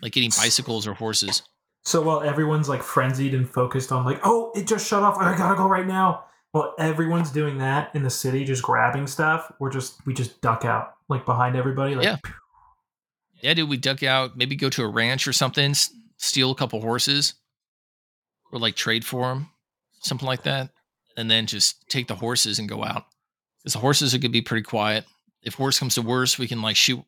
[0.02, 1.44] like getting bicycles or horses.
[1.84, 5.36] So while everyone's like frenzied and focused on like, oh, it just shut off, I
[5.38, 6.26] gotta go right now.
[6.54, 10.66] While everyone's doing that in the city, just grabbing stuff, we're just we just duck
[10.66, 11.96] out like behind everybody.
[11.96, 12.18] Like, Yeah.
[13.42, 16.56] Yeah, dude, we duck out, maybe go to a ranch or something, s- steal a
[16.56, 17.34] couple horses,
[18.52, 19.50] or like trade for them,
[20.02, 20.70] something like that,
[21.18, 23.06] and then just take the horses and go out.
[23.64, 25.06] Because the horses are gonna be pretty quiet.
[25.42, 27.04] If worse comes to worse, we can like shoot.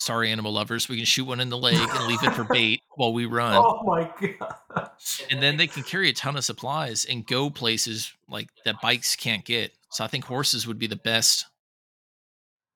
[0.00, 2.82] Sorry, animal lovers, we can shoot one in the leg and leave it for bait
[2.96, 3.54] while we run.
[3.56, 4.90] oh my god.
[5.30, 9.16] and then they can carry a ton of supplies and go places like that bikes
[9.16, 9.72] can't get.
[9.90, 11.46] So I think horses would be the best.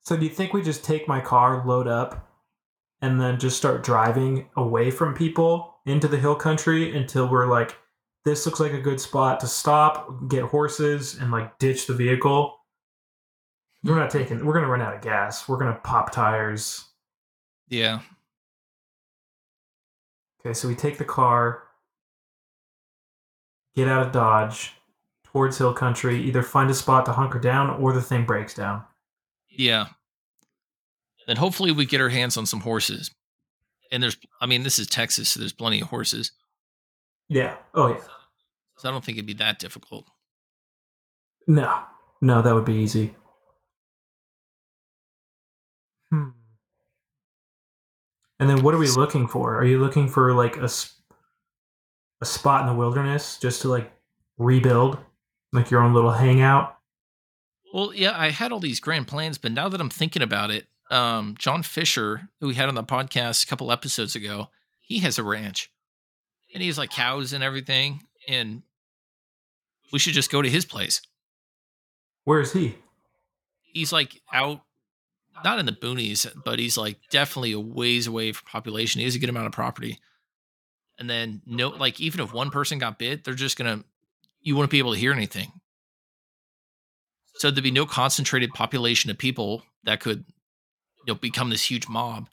[0.02, 2.30] So do you think we just take my car, load up,
[3.02, 7.76] and then just start driving away from people into the hill country until we're like,
[8.24, 12.58] this looks like a good spot to stop, get horses, and like ditch the vehicle?
[13.84, 14.44] We're not taking.
[14.44, 15.48] We're gonna run out of gas.
[15.48, 16.84] We're gonna pop tires.
[17.68, 18.00] Yeah.
[20.40, 21.64] Okay, so we take the car,
[23.74, 24.72] get out of Dodge,
[25.38, 28.82] towards Hill Country, either find a spot to hunker down or the thing breaks down.
[29.48, 29.86] Yeah.
[31.28, 33.12] Then hopefully we get our hands on some horses.
[33.92, 36.32] And there's I mean, this is Texas, so there's plenty of horses.
[37.28, 37.54] Yeah.
[37.72, 38.00] Oh yeah.
[38.78, 40.06] So I don't think it'd be that difficult.
[41.46, 41.82] No.
[42.20, 43.14] No, that would be easy.
[46.10, 46.30] Hmm.
[48.40, 49.56] And then what are we looking for?
[49.56, 50.68] Are you looking for like a,
[52.20, 53.92] a spot in the wilderness just to like
[54.38, 54.98] rebuild,
[55.52, 56.76] like your own little hangout?
[57.72, 60.66] Well, yeah, I had all these grand plans, but now that I'm thinking about it,
[60.90, 64.48] um, John Fisher, who we had on the podcast a couple episodes ago,
[64.80, 65.70] he has a ranch,
[66.54, 68.62] and he has like cows and everything, and
[69.92, 71.02] we should just go to his place.
[72.24, 72.76] Where is he?
[73.62, 74.62] He's like out,
[75.44, 79.00] not in the boonies, but he's like definitely a ways away from population.
[79.00, 79.98] He has a good amount of property,
[80.98, 83.84] and then no, like even if one person got bit, they're just gonna,
[84.48, 85.52] you wouldn't be able to hear anything.
[87.34, 90.24] So there'd be no concentrated population of people that could,
[90.96, 92.28] you know, become this huge mob.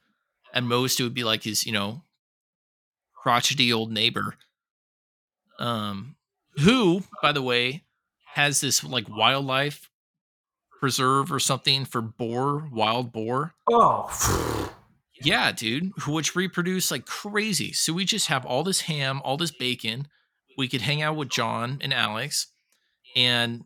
[0.54, 2.04] At most, it would be like his, you know,
[3.21, 4.36] crotchety old neighbor,
[5.60, 6.15] um,
[6.63, 7.84] who, by the way,
[8.36, 9.89] has this like wildlife
[10.80, 13.54] preserve or something for boar, wild boar.
[13.69, 14.71] Oh,
[15.21, 17.73] Yeah, dude, who- which reproduce like crazy.
[17.73, 20.08] So we just have all this ham, all this bacon.
[20.57, 22.47] We could hang out with John and Alex,
[23.15, 23.63] and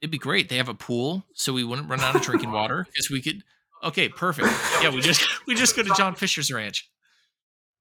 [0.00, 0.48] it'd be great.
[0.48, 3.42] They have a pool, so we wouldn't run out of drinking water because we could.
[3.84, 4.48] Okay, perfect.
[4.82, 6.90] Yeah, we just we just go to John Fisher's ranch.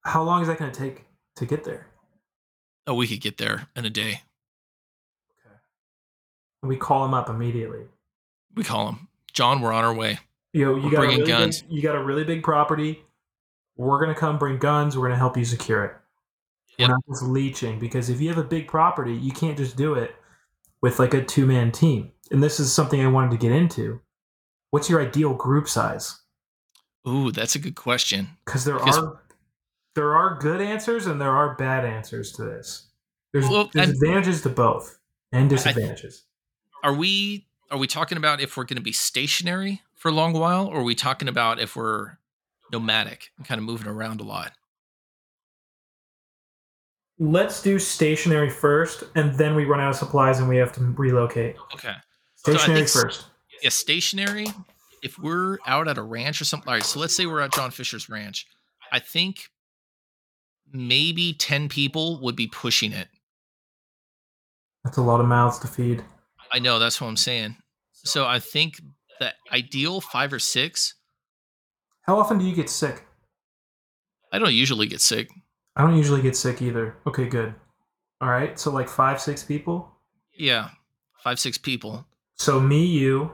[0.03, 1.05] how long is that going to take
[1.37, 1.87] to get there?
[2.85, 4.21] Oh, we could get there in a day.
[5.45, 5.55] Okay.
[6.63, 7.81] We call him up immediately.
[8.55, 9.59] We call him John.
[9.61, 10.19] We're on our way.
[10.53, 11.61] Yo, you We're got bringing really guns.
[11.63, 13.03] Big, you got a really big property.
[13.75, 14.97] We're gonna come bring guns.
[14.97, 15.95] We're gonna help you secure it.
[16.77, 16.89] Yep.
[16.89, 19.95] We're not just leeching because if you have a big property, you can't just do
[19.95, 20.15] it
[20.81, 22.11] with like a two man team.
[22.31, 24.01] And this is something I wanted to get into.
[24.71, 26.19] What's your ideal group size?
[27.07, 28.29] Ooh, that's a good question.
[28.45, 29.21] Because there Because- are
[29.95, 32.87] there are good answers and there are bad answers to this.
[33.33, 34.99] There's, Well, there's and- advantages to both
[35.31, 36.25] and disadvantages.
[36.83, 40.33] Are we are we talking about if we're going to be stationary for a long
[40.33, 42.17] while, or are we talking about if we're
[42.71, 44.53] nomadic and kind of moving around a lot?
[47.19, 50.81] Let's do stationary first, and then we run out of supplies and we have to
[50.83, 51.55] relocate.
[51.73, 51.93] Okay.
[52.35, 53.25] Stationary think s- first.
[53.63, 54.47] Yeah, stationary.
[55.01, 56.83] If we're out at a ranch or something, all right.
[56.83, 58.45] So let's say we're at John Fisher's ranch.
[58.91, 59.49] I think
[60.71, 63.07] maybe ten people would be pushing it.
[64.83, 66.03] That's a lot of mouths to feed.
[66.51, 67.57] I know that's what I'm saying.
[67.91, 68.79] So I think
[69.19, 70.93] the ideal five or six.
[72.03, 73.03] How often do you get sick?
[74.31, 75.29] I don't usually get sick.
[75.77, 76.95] I don't usually get sick either.
[77.05, 77.53] Okay, good.
[78.19, 79.89] All right, so like five, six people.
[80.35, 80.69] Yeah,
[81.23, 82.05] five six people.
[82.35, 83.31] So me, you,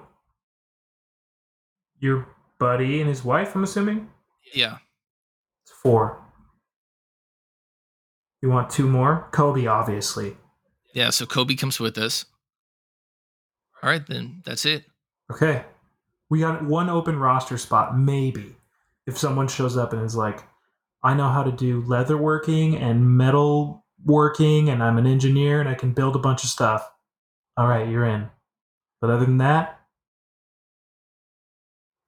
[1.99, 2.27] your
[2.60, 3.56] buddy and his wife.
[3.56, 4.10] I'm assuming
[4.53, 4.77] Yeah,
[5.63, 6.19] it's four.
[8.41, 9.29] You want two more?
[9.32, 10.36] Kobe, obviously.
[10.93, 11.10] yeah.
[11.12, 12.25] So Kobe comes with us.
[13.82, 14.84] All right, then that's it.
[15.32, 15.63] Okay,
[16.29, 17.97] we got one open roster spot.
[17.97, 18.56] Maybe
[19.08, 20.43] if someone shows up and is like,
[21.04, 25.70] "I know how to do leather working and metal working, and I'm an engineer and
[25.70, 26.89] I can build a bunch of stuff."
[27.58, 28.30] All right, you're in.
[29.02, 29.80] But other than that,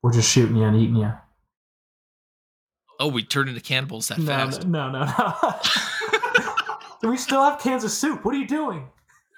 [0.01, 1.11] we're just shooting you and eating you.
[2.99, 4.65] Oh, we turned into cannibals that No, fast.
[4.65, 5.03] no, no,
[7.03, 7.09] no.
[7.09, 8.23] we still have cans of soup.
[8.23, 8.87] What are you doing?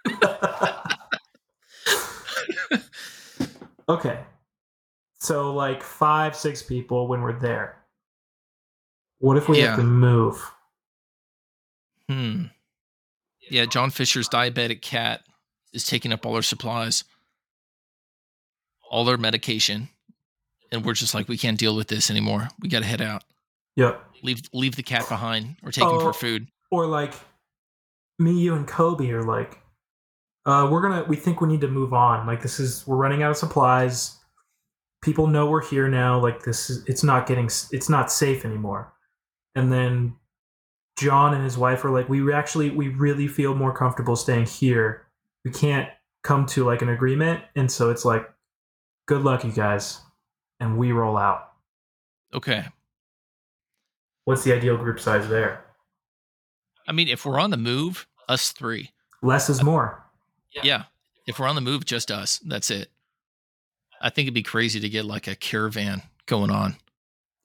[3.89, 4.19] okay.
[5.19, 7.76] So, like five, six people when we're there.
[9.19, 9.67] What if we Yeah.
[9.67, 10.51] have to move?
[12.09, 12.45] Hmm.
[13.49, 15.23] Yeah, John Fisher's diabetic cat
[15.73, 17.03] is taking up all our supplies,
[18.89, 19.89] all their medication,
[20.71, 22.49] and we're just like, we can't deal with this anymore.
[22.59, 23.23] We got to head out.
[23.75, 24.03] Yep.
[24.23, 25.99] Leave leave the cat behind or take him Oh.
[25.99, 26.47] for food.
[26.71, 27.13] Or like
[28.19, 29.61] me, you, and Kobe are like,
[30.45, 31.03] uh, we're gonna.
[31.03, 32.25] We think we need to move on.
[32.25, 34.17] Like this is we're running out of supplies.
[35.03, 36.19] People know we're here now.
[36.19, 38.91] Like this is it's not getting it's not safe anymore.
[39.57, 40.15] And then
[40.97, 45.07] John and his wife are like, we actually we really feel more comfortable staying here.
[45.43, 45.89] We can't
[46.23, 48.29] come to like an agreement, and so it's like,
[49.07, 49.99] good luck, you guys,
[50.59, 51.53] and we roll out.
[52.35, 52.65] Okay.
[54.25, 55.65] What's the ideal group size there?
[56.87, 58.91] I mean, if we're on the move, us three.
[59.23, 60.03] Less is more.
[60.63, 60.83] Yeah.
[61.25, 62.39] If we're on the move, just us.
[62.45, 62.91] That's it.
[63.99, 66.75] I think it'd be crazy to get like a caravan going on.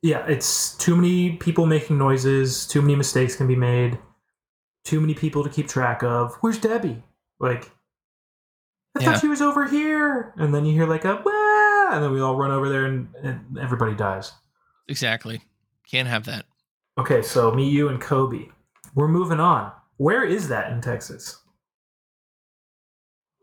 [0.02, 3.98] Yeah, it's too many people making noises, too many mistakes can be made,
[4.84, 6.34] too many people to keep track of.
[6.40, 7.02] Where's Debbie?
[7.38, 7.70] Like,
[8.96, 9.12] I Yeah.
[9.12, 10.34] thought she was over here.
[10.36, 11.94] And then you hear like a Wah!
[11.94, 14.32] and then we all run over there and, and everybody dies.
[14.88, 15.42] Exactly.
[15.88, 16.46] Can't have that.
[16.98, 18.48] Okay, so me, you, and Kobe.
[18.94, 19.72] We're moving on.
[19.98, 21.38] Where is that in Texas?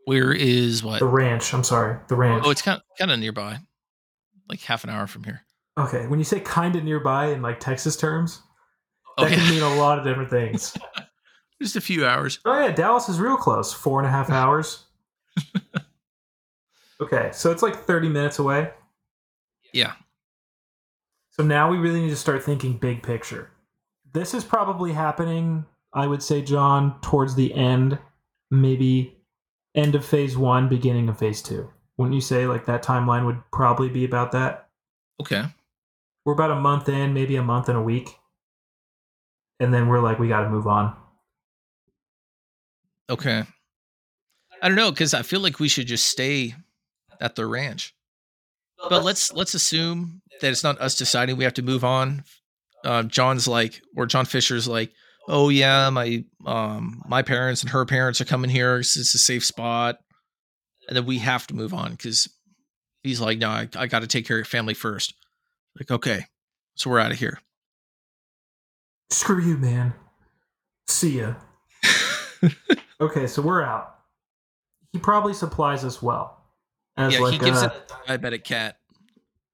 [0.06, 1.00] Where is what?
[1.00, 1.54] The ranch.
[1.54, 2.44] I'm sorry, the oh, ranch.
[2.46, 3.60] Oh, it's kind of, kind of nearby,
[4.48, 5.44] like half an hour from here.
[5.78, 8.42] Okay, when you say kind of nearby in like Texas terms,
[9.18, 9.36] oh, that Okay.
[9.36, 10.76] can mean a lot of different things.
[11.62, 12.40] Just a few hours.
[12.46, 13.74] Oh yeah, Dallas is real close.
[13.74, 14.86] Four and a half hours.
[17.02, 18.72] okay, so it's like 30 minutes away.
[19.74, 19.94] Yeah.
[21.32, 23.52] So now we really need to start thinking big picture.
[24.14, 27.98] This is probably happening, I would say, John, towards the end,
[28.52, 29.16] maybe
[29.76, 31.70] end of phase one, beginning of phase two.
[31.98, 34.68] Wouldn't you say like that timeline would probably be about that?
[35.22, 35.44] Okay.
[36.26, 38.10] We're about a month in, maybe a month and a week.
[39.60, 40.96] And then we're like, we got to move on.
[43.10, 43.44] Okay.
[44.62, 46.56] I don't know because I feel like we should just stay
[47.20, 47.94] at the ranch.
[48.90, 52.24] But let's let's assume that it's not us deciding we have to move on.
[52.84, 54.92] Uh, John's like, or John Fisher's like,
[55.28, 58.78] oh yeah, my um my parents and her parents are coming here.
[58.78, 60.00] It's, it's a safe spot,
[60.88, 62.30] and then we have to move on because
[63.04, 65.14] he's like, no, I, I got to take care of family first.
[65.78, 66.26] Like, okay,
[66.76, 67.40] so we're out of here.
[69.10, 69.94] Screw you, man.
[70.88, 71.36] See ya.
[73.02, 73.96] Okay, so we're out.
[74.92, 76.44] He probably supplies us well.
[76.98, 78.78] As yeah, like he gives uh, it a diabetic cat.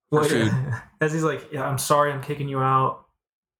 [0.09, 0.51] for like, food.
[1.01, 3.05] as he's like, yeah, I'm sorry, I'm kicking you out.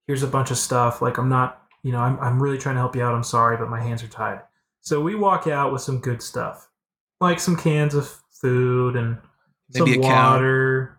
[0.07, 1.01] Here's a bunch of stuff.
[1.01, 3.13] Like, I'm not, you know, I'm, I'm really trying to help you out.
[3.13, 4.41] I'm sorry, but my hands are tied.
[4.81, 6.67] So we walk out with some good stuff,
[7.21, 9.19] like some cans of food and
[9.73, 10.94] Maybe some water.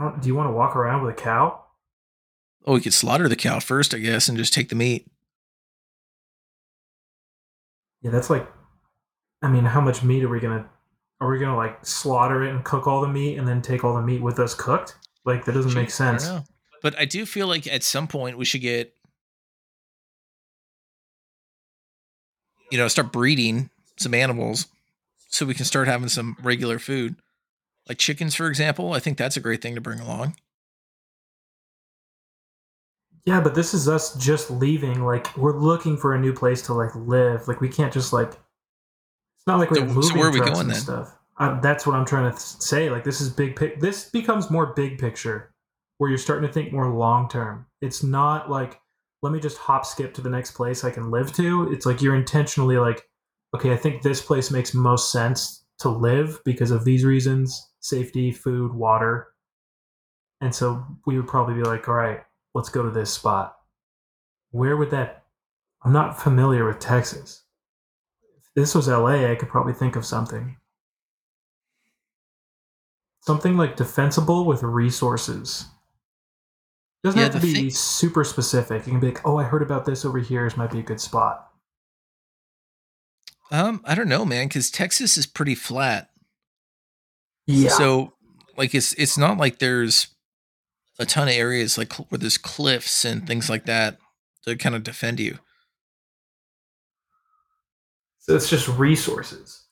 [0.00, 1.62] Don't- you want to walk around with a cow?
[2.66, 5.06] Oh, we could slaughter the cow first, I guess, and just take the meat.
[8.00, 8.50] Yeah, that's like,
[9.42, 10.68] I mean, how much meat are we gonna?
[11.20, 13.94] Are we gonna like slaughter it and cook all the meat and then take all
[13.94, 14.96] the meat with us cooked?
[15.26, 16.46] Like that doesn't make Shoot, I sense.
[16.82, 18.94] But I do feel like at some point we should get,
[22.70, 24.66] you know, start breeding some animals
[25.28, 27.16] so we can start having some regular food.
[27.88, 28.92] Like chickens, for example.
[28.92, 30.36] I think that's a great thing to bring along.
[33.26, 35.04] Yeah, but this is us just leaving.
[35.04, 37.46] Like we're looking for a new place to like live.
[37.48, 38.28] Like we can't just like.
[38.32, 40.76] It's not like we're So- so moving where are we going and then?
[40.80, 41.16] stuff.
[41.38, 42.90] Uh, that's what I'm trying to say.
[42.90, 43.56] Like this is big.
[43.56, 45.52] Pic- this becomes more big picture,
[45.98, 47.66] where you're starting to think more long term.
[47.80, 48.78] It's not like
[49.22, 51.70] let me just hop skip to the next place I can live to.
[51.72, 53.02] It's like you're intentionally like,
[53.54, 58.30] okay, I think this place makes most sense to live because of these reasons: safety,
[58.32, 59.28] food, water.
[60.40, 62.20] And so we would probably be like, all right,
[62.54, 63.56] let's go to this spot.
[64.52, 65.24] Where would that?
[65.82, 67.42] I'm not familiar with Texas.
[68.38, 70.56] If this was LA, I could probably think of something.
[73.22, 75.66] Something like defensible with resources.
[77.04, 78.86] Doesn't Yeah, have to be thing- super specific.
[78.86, 80.44] You can be like, oh, I heard about this over here.
[80.44, 81.46] This might be a good spot.
[83.50, 86.09] Um, I don't know, man, because Texas is pretty flat.
[87.50, 87.70] Yeah.
[87.70, 88.14] So,
[88.56, 90.08] like, it's it's not like there's
[90.98, 93.98] a ton of areas like where there's cliffs and things like that
[94.44, 95.38] to kind of defend you.
[98.30, 99.64] so it's just resources.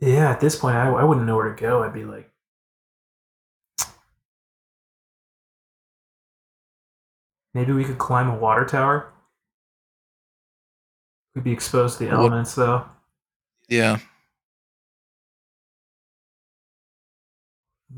[0.00, 1.82] Yeah, at this point, I, I wouldn't know where to go.
[1.82, 2.30] I'd be like,
[7.52, 9.12] maybe we could climb a water tower.
[11.34, 12.88] We'd be exposed to the elements, though.
[13.68, 13.98] Yeah.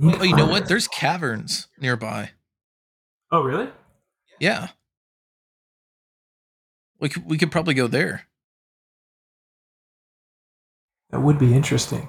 [0.03, 0.67] Oh, you know what?
[0.69, 2.31] There's caverns nearby.
[3.31, 3.69] Oh, really?
[4.39, 4.69] Yeah.
[7.01, 8.27] We could we could probably go there.
[11.11, 12.09] That would be interesting.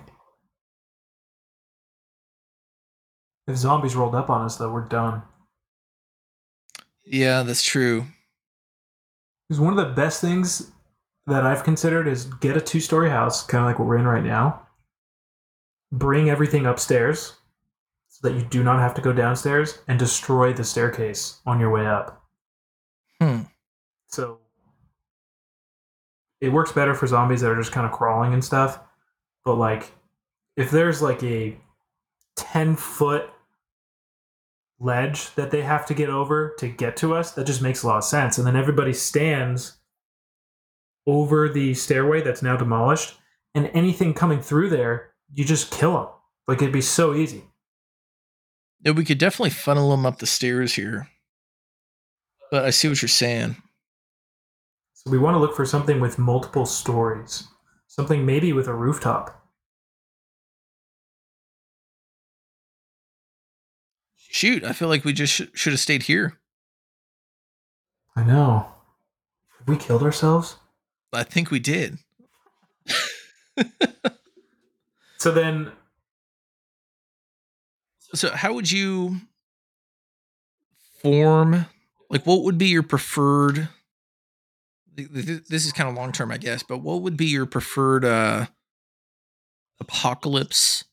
[3.47, 5.23] If zombies rolled up on us, though, we're done.
[7.03, 8.05] Yeah, that's true.
[9.47, 10.71] Because one of the best things
[11.27, 14.05] that I've considered is get a two story house, kind of like what we're in
[14.07, 14.67] right now.
[15.91, 17.35] Bring everything upstairs
[18.07, 21.69] so that you do not have to go downstairs and destroy the staircase on your
[21.69, 22.23] way up.
[23.19, 23.41] Hmm.
[24.07, 24.39] So
[26.39, 28.79] it works better for zombies that are just kind of crawling and stuff.
[29.45, 29.91] But like,
[30.57, 31.55] if there's like a
[32.35, 33.29] 10 foot
[34.79, 37.87] ledge that they have to get over to get to us, that just makes a
[37.87, 38.37] lot of sense.
[38.37, 39.77] And then everybody stands
[41.07, 43.15] over the stairway that's now demolished,
[43.55, 46.07] and anything coming through there, you just kill them.
[46.47, 47.43] Like it'd be so easy.
[48.83, 51.07] Yeah, we could definitely funnel them up the stairs here.
[52.49, 53.55] But I see what you're saying.
[54.93, 57.47] So we want to look for something with multiple stories,
[57.87, 59.37] something maybe with a rooftop.
[64.17, 66.39] Shoot, I feel like we just sh- should have stayed here.
[68.15, 68.67] I know.
[69.59, 70.55] Have we killed ourselves?
[71.13, 71.97] I think we did.
[75.17, 75.71] So then,
[78.13, 79.17] So how would you
[81.01, 81.65] form
[82.09, 83.69] like what would be your preferred
[84.93, 88.47] this is kind of long term, I guess, but what would be your preferred uh
[89.79, 90.83] apocalypse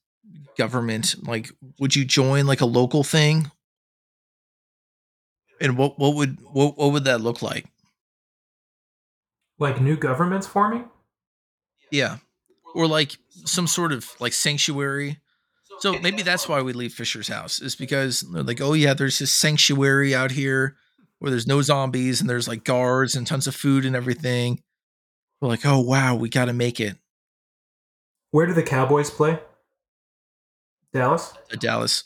[0.56, 1.16] government?
[1.26, 3.50] Like would you join like a local thing?
[5.60, 7.66] And what what would what what would that look like?
[9.58, 10.88] Like new governments forming?
[11.90, 12.18] Yeah.
[12.74, 15.18] Or like some sort of like sanctuary.
[15.80, 19.18] So maybe that's why we leave Fisher's house is because they're like, oh yeah, there's
[19.18, 20.76] this sanctuary out here
[21.18, 24.62] where there's no zombies and there's like guards and tons of food and everything.
[25.40, 26.96] We're like, oh wow, we got to make it.
[28.30, 29.38] Where do the Cowboys play?
[30.92, 31.32] Dallas.
[31.52, 32.04] Uh, Dallas.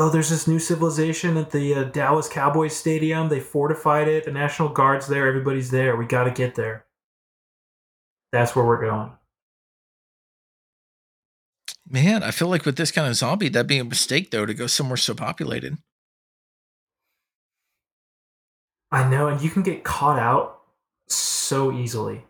[0.00, 3.28] Oh, there's this new civilization at the uh, Dallas Cowboys Stadium.
[3.28, 4.26] They fortified it.
[4.26, 5.26] The National Guard's there.
[5.26, 5.96] Everybody's there.
[5.96, 6.86] We got to get there.
[8.30, 9.10] That's where we're going.
[11.90, 14.54] Man, I feel like with this kind of zombie, that'd be a mistake though to
[14.54, 15.78] go somewhere so populated.
[18.92, 20.60] I know, and you can get caught out
[21.08, 22.24] so easily.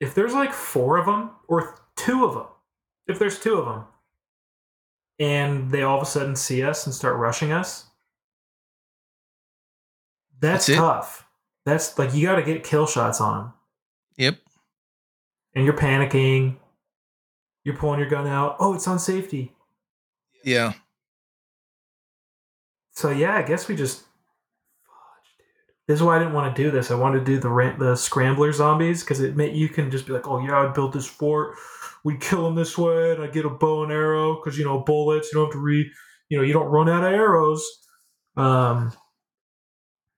[0.00, 2.46] If there's like four of them or two of them,
[3.06, 3.84] if there's two of them,
[5.22, 7.84] and they all of a sudden see us and start rushing us,
[10.40, 11.28] that's, that's tough.
[11.64, 13.52] That's like you got to get kill shots on them.
[14.16, 14.38] Yep.
[15.54, 16.56] And you're panicking.
[17.62, 18.56] You're pulling your gun out.
[18.58, 19.52] Oh, it's on safety.
[20.42, 20.72] Yeah.
[22.90, 24.02] So yeah, I guess we just
[25.86, 26.90] this is why I didn't want to do this.
[26.90, 30.12] I wanted to do the the scrambler zombies because it meant you can just be
[30.12, 31.54] like, oh yeah, I built this fort.
[32.04, 34.80] We kill them this way, and I'd get a bow and arrow because you know
[34.80, 35.28] bullets.
[35.32, 35.90] You don't have to re,
[36.28, 37.64] you know, you don't run out of arrows.
[38.36, 38.92] Um,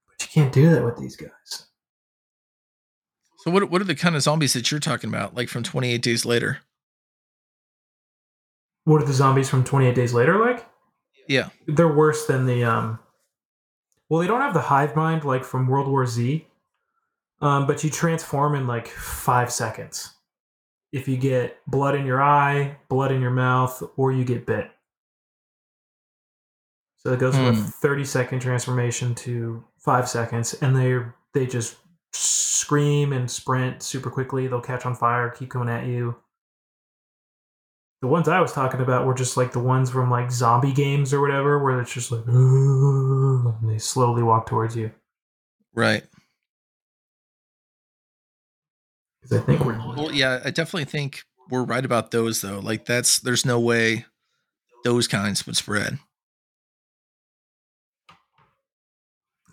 [0.09, 1.66] but you can't do that with these guys.
[3.45, 5.35] So what what are the kind of zombies that you're talking about?
[5.35, 6.61] Like from 28 Days Later?
[8.85, 10.66] What are the zombies from 28 Days Later like?
[11.28, 12.99] Yeah, they're worse than the um
[14.09, 16.47] well, they don't have the hive mind like from World War Z,
[17.43, 20.14] um, but you transform in like five seconds.
[20.95, 24.70] If you get blood in your eye, blood in your mouth, or you get bit.
[26.99, 27.62] So it goes from a hmm.
[27.62, 31.01] 30 second transformation to five seconds, and they
[31.32, 31.78] they just
[32.12, 34.47] scream and sprint super quickly.
[34.47, 36.14] They'll catch on fire, keep coming at you.
[38.01, 41.12] The ones I was talking about were just like the ones from like zombie games
[41.12, 44.92] or whatever, where it's just like, and they slowly walk towards you.
[45.74, 46.05] Right.
[49.25, 49.79] Because I think we're.
[49.79, 52.59] Well, yeah, I definitely think we're right about those though.
[52.59, 54.05] Like that's there's no way
[54.85, 55.99] those kinds would spread.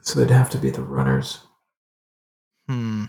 [0.02, 1.40] So they'd have to be the runners.
[2.68, 3.06] Hmm.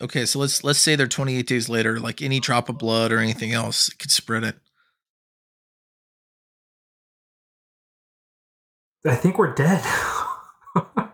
[0.00, 2.00] Okay, so let's let's say they're 28 days later.
[2.00, 4.56] Like any drop of blood or anything else could spread it.
[9.04, 9.84] I think we're dead.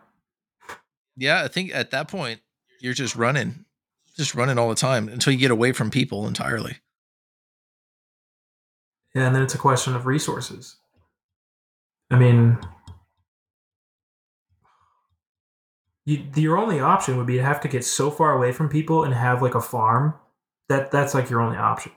[1.17, 2.41] yeah, I think at that point
[2.81, 3.65] you're just running,
[4.17, 6.79] just running all the time until you get away from people entirely.
[9.15, 10.77] Yeah, and then it's a question of resources.
[12.11, 12.59] I mean,
[16.05, 19.05] you, your only option would be to have to get so far away from people
[19.05, 20.15] and have like a farm.
[20.69, 21.93] That that's like your only option.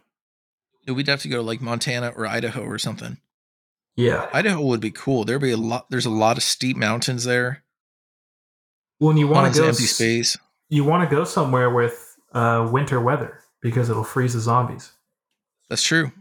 [0.88, 3.18] We'd have to go to like Montana or Idaho or something.
[3.96, 5.24] Yeah, Idaho would be cool.
[5.24, 5.88] There'd be a lot.
[5.90, 7.64] There's a lot of steep mountains there.
[8.98, 10.38] When you want to go empty space,
[10.70, 12.05] you want to go somewhere with
[12.36, 14.92] uh, winter weather because it'll freeze the zombies.
[15.70, 16.12] That's true.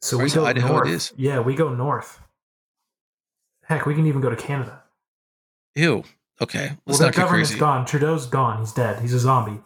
[0.00, 0.88] So we go Idaho north.
[0.88, 1.12] It is.
[1.16, 2.20] Yeah, we go north.
[3.64, 4.82] Heck, we can even go to Canada.
[5.74, 6.04] Ew.
[6.40, 6.72] Okay.
[6.86, 7.60] Let's well, the government's crazy.
[7.60, 7.86] gone.
[7.86, 8.60] Trudeau's gone.
[8.60, 9.00] He's dead.
[9.00, 9.60] He's a zombie.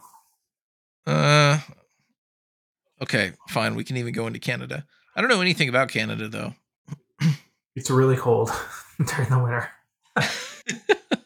[1.05, 1.59] Uh.
[3.01, 3.75] Okay, fine.
[3.75, 4.85] We can even go into Canada.
[5.15, 6.53] I don't know anything about Canada though.
[7.75, 8.51] it's really cold
[9.05, 9.69] during the winter.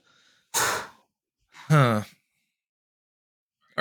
[1.70, 2.02] huh.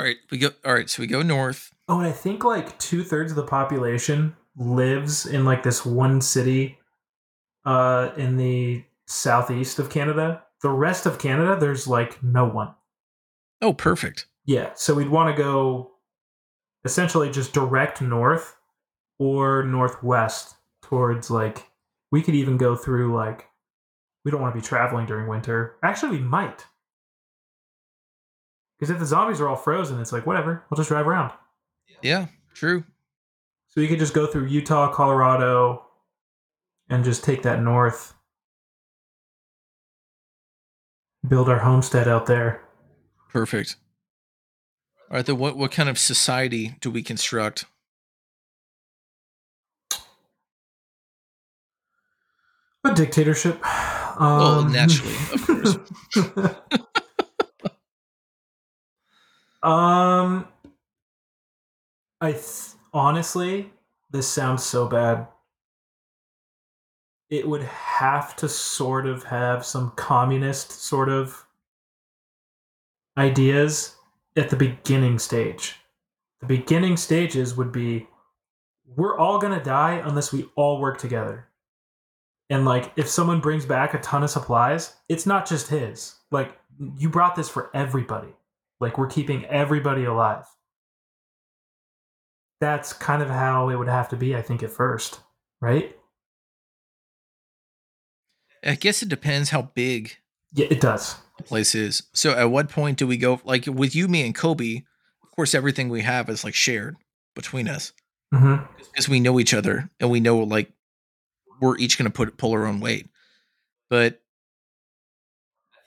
[0.03, 0.49] All right, we go.
[0.65, 1.73] All right, so we go north.
[1.87, 6.21] Oh, and I think like two thirds of the population lives in like this one
[6.21, 6.77] city,
[7.65, 10.43] uh, in the southeast of Canada.
[10.61, 12.75] The rest of Canada, there's like no one.
[13.61, 14.27] Oh, perfect.
[14.45, 15.93] Yeah, so we'd want to go
[16.85, 18.57] essentially just direct north
[19.21, 21.71] or northwest towards like
[22.11, 23.47] we could even go through like
[24.25, 25.77] we don't want to be traveling during winter.
[25.81, 26.67] Actually, we might.
[28.83, 31.31] Because if the zombies are all frozen, it's like whatever, we'll just drive around.
[32.03, 32.83] Yeah, true.
[33.69, 35.85] So you could just go through Utah, Colorado,
[36.89, 38.13] and just take that north.
[41.29, 42.61] Build our homestead out there.
[43.29, 43.77] Perfect.
[45.09, 47.67] All right, then what, what kind of society do we construct?
[52.83, 53.63] A dictatorship.
[54.19, 55.77] Well, Um, naturally, of course.
[59.63, 60.49] um,
[62.21, 63.73] I th- honestly,
[64.11, 65.27] this sounds so bad.
[67.31, 71.47] It would have to sort of have some communist sort of
[73.17, 73.97] ideas
[74.37, 75.77] at the beginning stage.
[76.41, 78.07] The beginning stages would be
[78.97, 81.49] we're all going to die unless we all work together.
[82.51, 86.17] And like if someone brings back a ton of supplies, it's not just his.
[86.31, 86.59] Like
[86.99, 88.35] you brought this for everybody.
[88.83, 90.45] Like we're keeping everybody alive.
[92.61, 95.21] That's kind of how it would have to be, I think, at first,
[95.61, 95.97] right?
[98.65, 100.17] I guess it depends how big
[100.53, 101.17] Yeah, it does.
[101.39, 102.03] the place is.
[102.13, 104.83] So at what point do we go like with you, me, and Kobe?
[105.23, 106.97] Of course, everything we have is like shared
[107.35, 107.93] between us
[108.33, 110.71] hmm because we know each other and we know like
[111.61, 113.09] we're each going to put pull our own weight.
[113.89, 114.21] But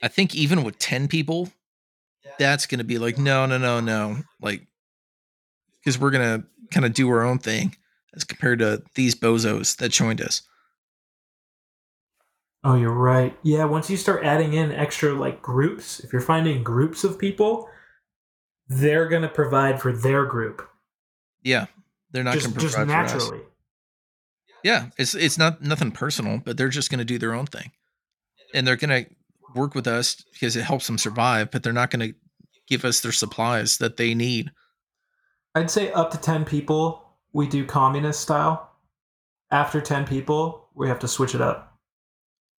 [0.01, 1.49] I think even with ten people,
[2.39, 4.65] that's going to be like no, no, no, no, like
[5.79, 7.75] because we're going to kind of do our own thing
[8.15, 10.41] as compared to these bozos that joined us.
[12.63, 13.37] Oh, you're right.
[13.43, 17.69] Yeah, once you start adding in extra like groups, if you're finding groups of people,
[18.67, 20.67] they're going to provide for their group.
[21.43, 21.67] Yeah,
[22.09, 23.23] they're not going just, to just provide for us.
[23.23, 23.45] naturally.
[24.63, 27.71] Yeah, it's it's not nothing personal, but they're just going to do their own thing,
[28.55, 29.11] and they're going to
[29.53, 31.51] work with us because it helps them survive.
[31.51, 32.15] But they're not going to
[32.67, 34.51] give us their supplies that they need.
[35.53, 38.71] I'd say up to 10 people, we do communist style.
[39.51, 41.77] After 10 people, we have to switch it up.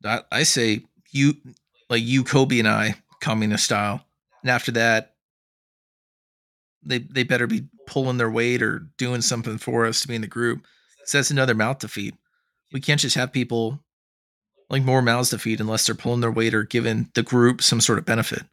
[0.03, 1.36] I, I say you
[1.89, 4.06] like you, Kobe, and I, communist style,
[4.41, 5.16] and after that,
[6.84, 10.22] they they better be pulling their weight or doing something for us to be in
[10.22, 10.66] the group.
[11.06, 12.16] So that's another mouth to feed.
[12.74, 13.80] We can't just have people
[14.70, 17.82] like more mouths to feed unless they're pulling their weight or giving the group some
[17.82, 18.43] sort of benefit.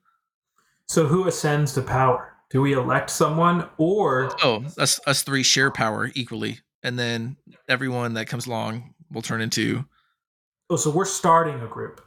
[0.93, 2.35] So who ascends to power?
[2.51, 8.13] Do we elect someone or Oh, us us three share power equally, and then everyone
[8.13, 9.87] that comes along will turn into.
[10.69, 12.03] Oh, so we're starting a group.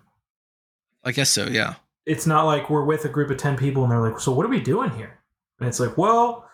[1.03, 1.47] I guess so.
[1.47, 1.73] Yeah.
[2.05, 4.45] It's not like we're with a group of 10 people and they're like, "So what
[4.45, 5.17] are we doing here?"
[5.59, 6.47] And it's like, "Well,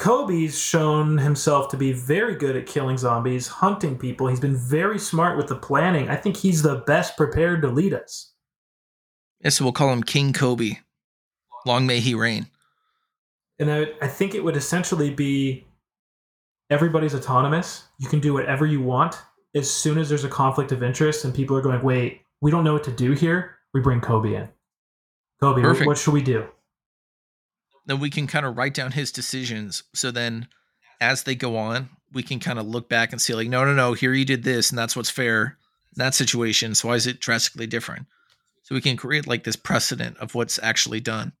[0.00, 4.26] Kobe's shown himself to be very good at killing zombies, hunting people.
[4.26, 6.08] He's been very smart with the planning.
[6.08, 8.32] I think he's the best prepared to lead us."
[9.38, 10.78] Yeah, so we'll call him King Kobe.
[11.68, 12.46] Long may he reign.
[13.58, 15.66] And I, I think it would essentially be
[16.70, 17.84] everybody's autonomous.
[17.98, 19.16] You can do whatever you want.
[19.54, 22.64] As soon as there's a conflict of interest and people are going, wait, we don't
[22.64, 24.48] know what to do here, we bring Kobe in.
[25.40, 25.86] Kobe, what, Perfect.
[25.86, 26.46] what should we do?
[27.86, 29.82] Then we can kind of write down his decisions.
[29.94, 30.48] So then,
[31.00, 33.74] as they go on, we can kind of look back and see, like, no, no,
[33.74, 35.58] no, here you did this, and that's what's fair
[35.96, 36.74] in that situation.
[36.74, 38.06] So why is it drastically different?
[38.62, 41.32] So we can create like this precedent of what's actually done.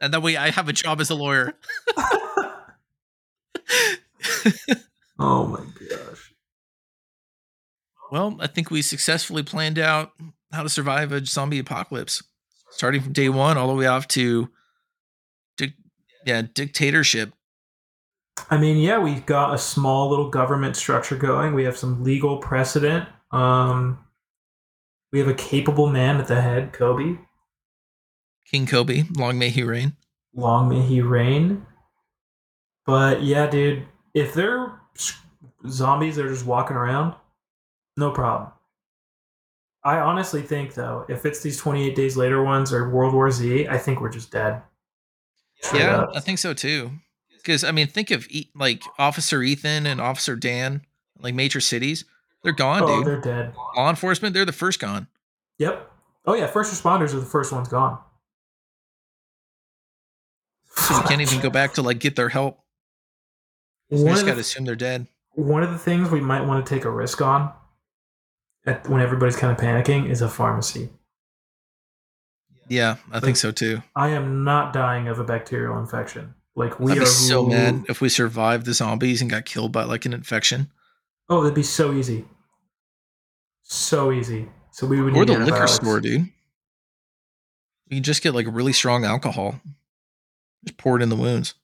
[0.00, 1.54] And that way, I have a job as a lawyer.
[5.18, 6.32] oh my gosh.
[8.10, 10.12] Well, I think we successfully planned out
[10.52, 12.22] how to survive a zombie apocalypse,
[12.70, 14.48] starting from day one all the way off to,
[15.56, 15.74] dic-
[16.24, 17.32] yeah, dictatorship.
[18.50, 21.54] I mean, yeah, we've got a small little government structure going.
[21.54, 23.08] We have some legal precedent.
[23.30, 23.98] Um,
[25.12, 27.18] we have a capable man at the head, Kobe.
[28.50, 29.94] King Kobe, long may he reign.
[30.34, 31.66] Long may he reign.
[32.86, 33.84] But yeah, dude,
[34.14, 34.80] if they're
[35.68, 37.14] zombies that are just walking around,
[37.96, 38.50] no problem.
[39.84, 43.68] I honestly think though, if it's these 28 days later ones or World War Z,
[43.68, 44.62] I think we're just dead.
[45.60, 46.10] Straight yeah, up.
[46.14, 46.92] I think so too.
[47.36, 50.82] Because I mean, think of e- like Officer Ethan and Officer Dan,
[51.20, 52.04] like major cities.
[52.42, 53.06] They're gone, oh, dude.
[53.06, 53.54] they're dead.
[53.76, 55.08] Law enforcement, they're the first gone.
[55.58, 55.90] Yep.
[56.24, 57.98] Oh yeah, first responders are the first ones gone.
[60.78, 62.58] So we can't even go back to like get their help.
[63.90, 65.06] We One just got to the, assume they're dead.
[65.34, 67.52] one of the things we might want to take a risk on,
[68.66, 70.90] at, when everybody's kind of panicking, is a pharmacy.
[72.68, 73.82] Yeah, I think so too.
[73.96, 76.34] I am not dying of a bacterial infection.
[76.54, 79.84] Like we I'd are so mad if we survived the zombies and got killed by
[79.84, 80.70] like an infection.
[81.30, 82.24] Oh, that'd be so easy.
[83.62, 84.48] So easy.
[84.72, 86.28] So we would Or need the liquor store, dude.
[87.86, 89.60] You can just get like really strong alcohol.
[90.64, 91.54] Just pour it in the wounds.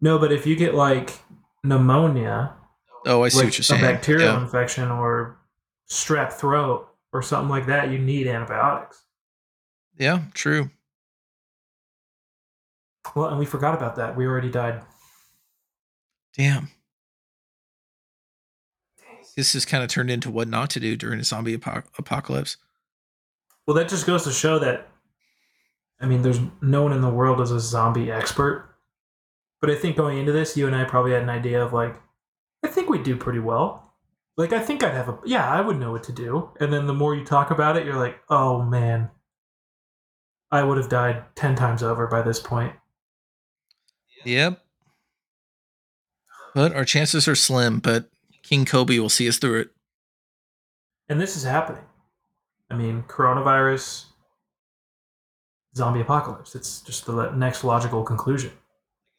[0.00, 1.10] No, but if you get like
[1.62, 2.54] pneumonia,
[3.06, 3.80] Oh, I see like what you're a saying.
[3.82, 4.42] bacterial Yeah.
[4.42, 5.38] infection or
[5.90, 9.02] strep throat or something like that, you need antibiotics.
[9.96, 10.70] yeah, true.
[13.14, 14.16] Well, and we forgot about that.
[14.16, 14.82] We already died.
[16.36, 16.68] Damn.
[19.36, 22.56] This has kind of turned into what not to do during a zombie apo- apocalypse.
[23.66, 24.88] Well, that just goes to show that.
[26.00, 28.74] I mean, there's no one in the world is a zombie expert,
[29.60, 31.94] but I think going into this, you and I probably had an idea of like,
[32.64, 33.92] I think we'd do pretty well.
[34.36, 36.50] Like, I think I'd have a yeah, I would know what to do.
[36.58, 39.10] And then the more you talk about it, you're like, oh man,
[40.50, 42.74] I would have died ten times over by this point.
[44.24, 44.60] Yep.
[46.54, 48.10] But our chances are slim, but
[48.42, 49.70] King Kobe will see us through it.
[51.08, 51.84] And this is happening.
[52.70, 54.06] I mean, coronavirus,
[55.76, 56.54] zombie apocalypse.
[56.54, 58.52] It's just the next logical conclusion.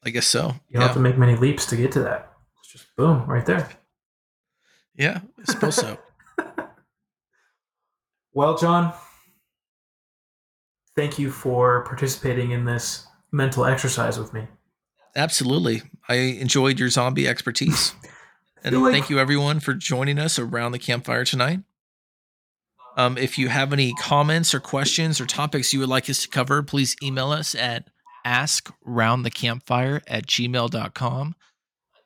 [0.03, 0.55] I guess so.
[0.69, 2.31] You don't have to make many leaps to get to that.
[2.61, 3.69] It's just boom, right there.
[4.95, 5.97] Yeah, I suppose so.
[8.33, 8.93] well, John,
[10.95, 14.47] thank you for participating in this mental exercise with me.
[15.15, 15.81] Absolutely.
[16.07, 17.93] I enjoyed your zombie expertise.
[18.63, 21.61] and like- thank you, everyone, for joining us around the campfire tonight.
[22.95, 26.29] Um, if you have any comments or questions or topics you would like us to
[26.29, 27.89] cover, please email us at
[28.25, 31.35] askroundthecampfire at gmail.com.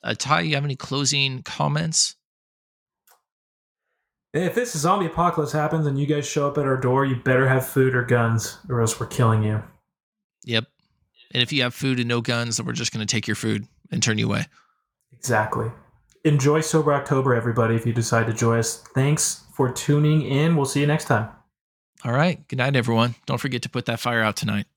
[0.03, 2.15] Uh, Ty, you have any closing comments?
[4.33, 7.47] If this zombie apocalypse happens and you guys show up at our door, you better
[7.47, 9.63] have food or guns, or else we're killing you.
[10.45, 10.65] Yep.
[11.33, 13.35] And if you have food and no guns, then we're just going to take your
[13.35, 14.45] food and turn you away.
[15.13, 15.71] Exactly.
[16.25, 18.83] Enjoy Sober October, everybody, if you decide to join us.
[18.93, 20.55] Thanks for tuning in.
[20.55, 21.27] We'll see you next time.
[22.05, 22.47] All right.
[22.47, 23.15] Good night, everyone.
[23.25, 24.67] Don't forget to put that fire out tonight.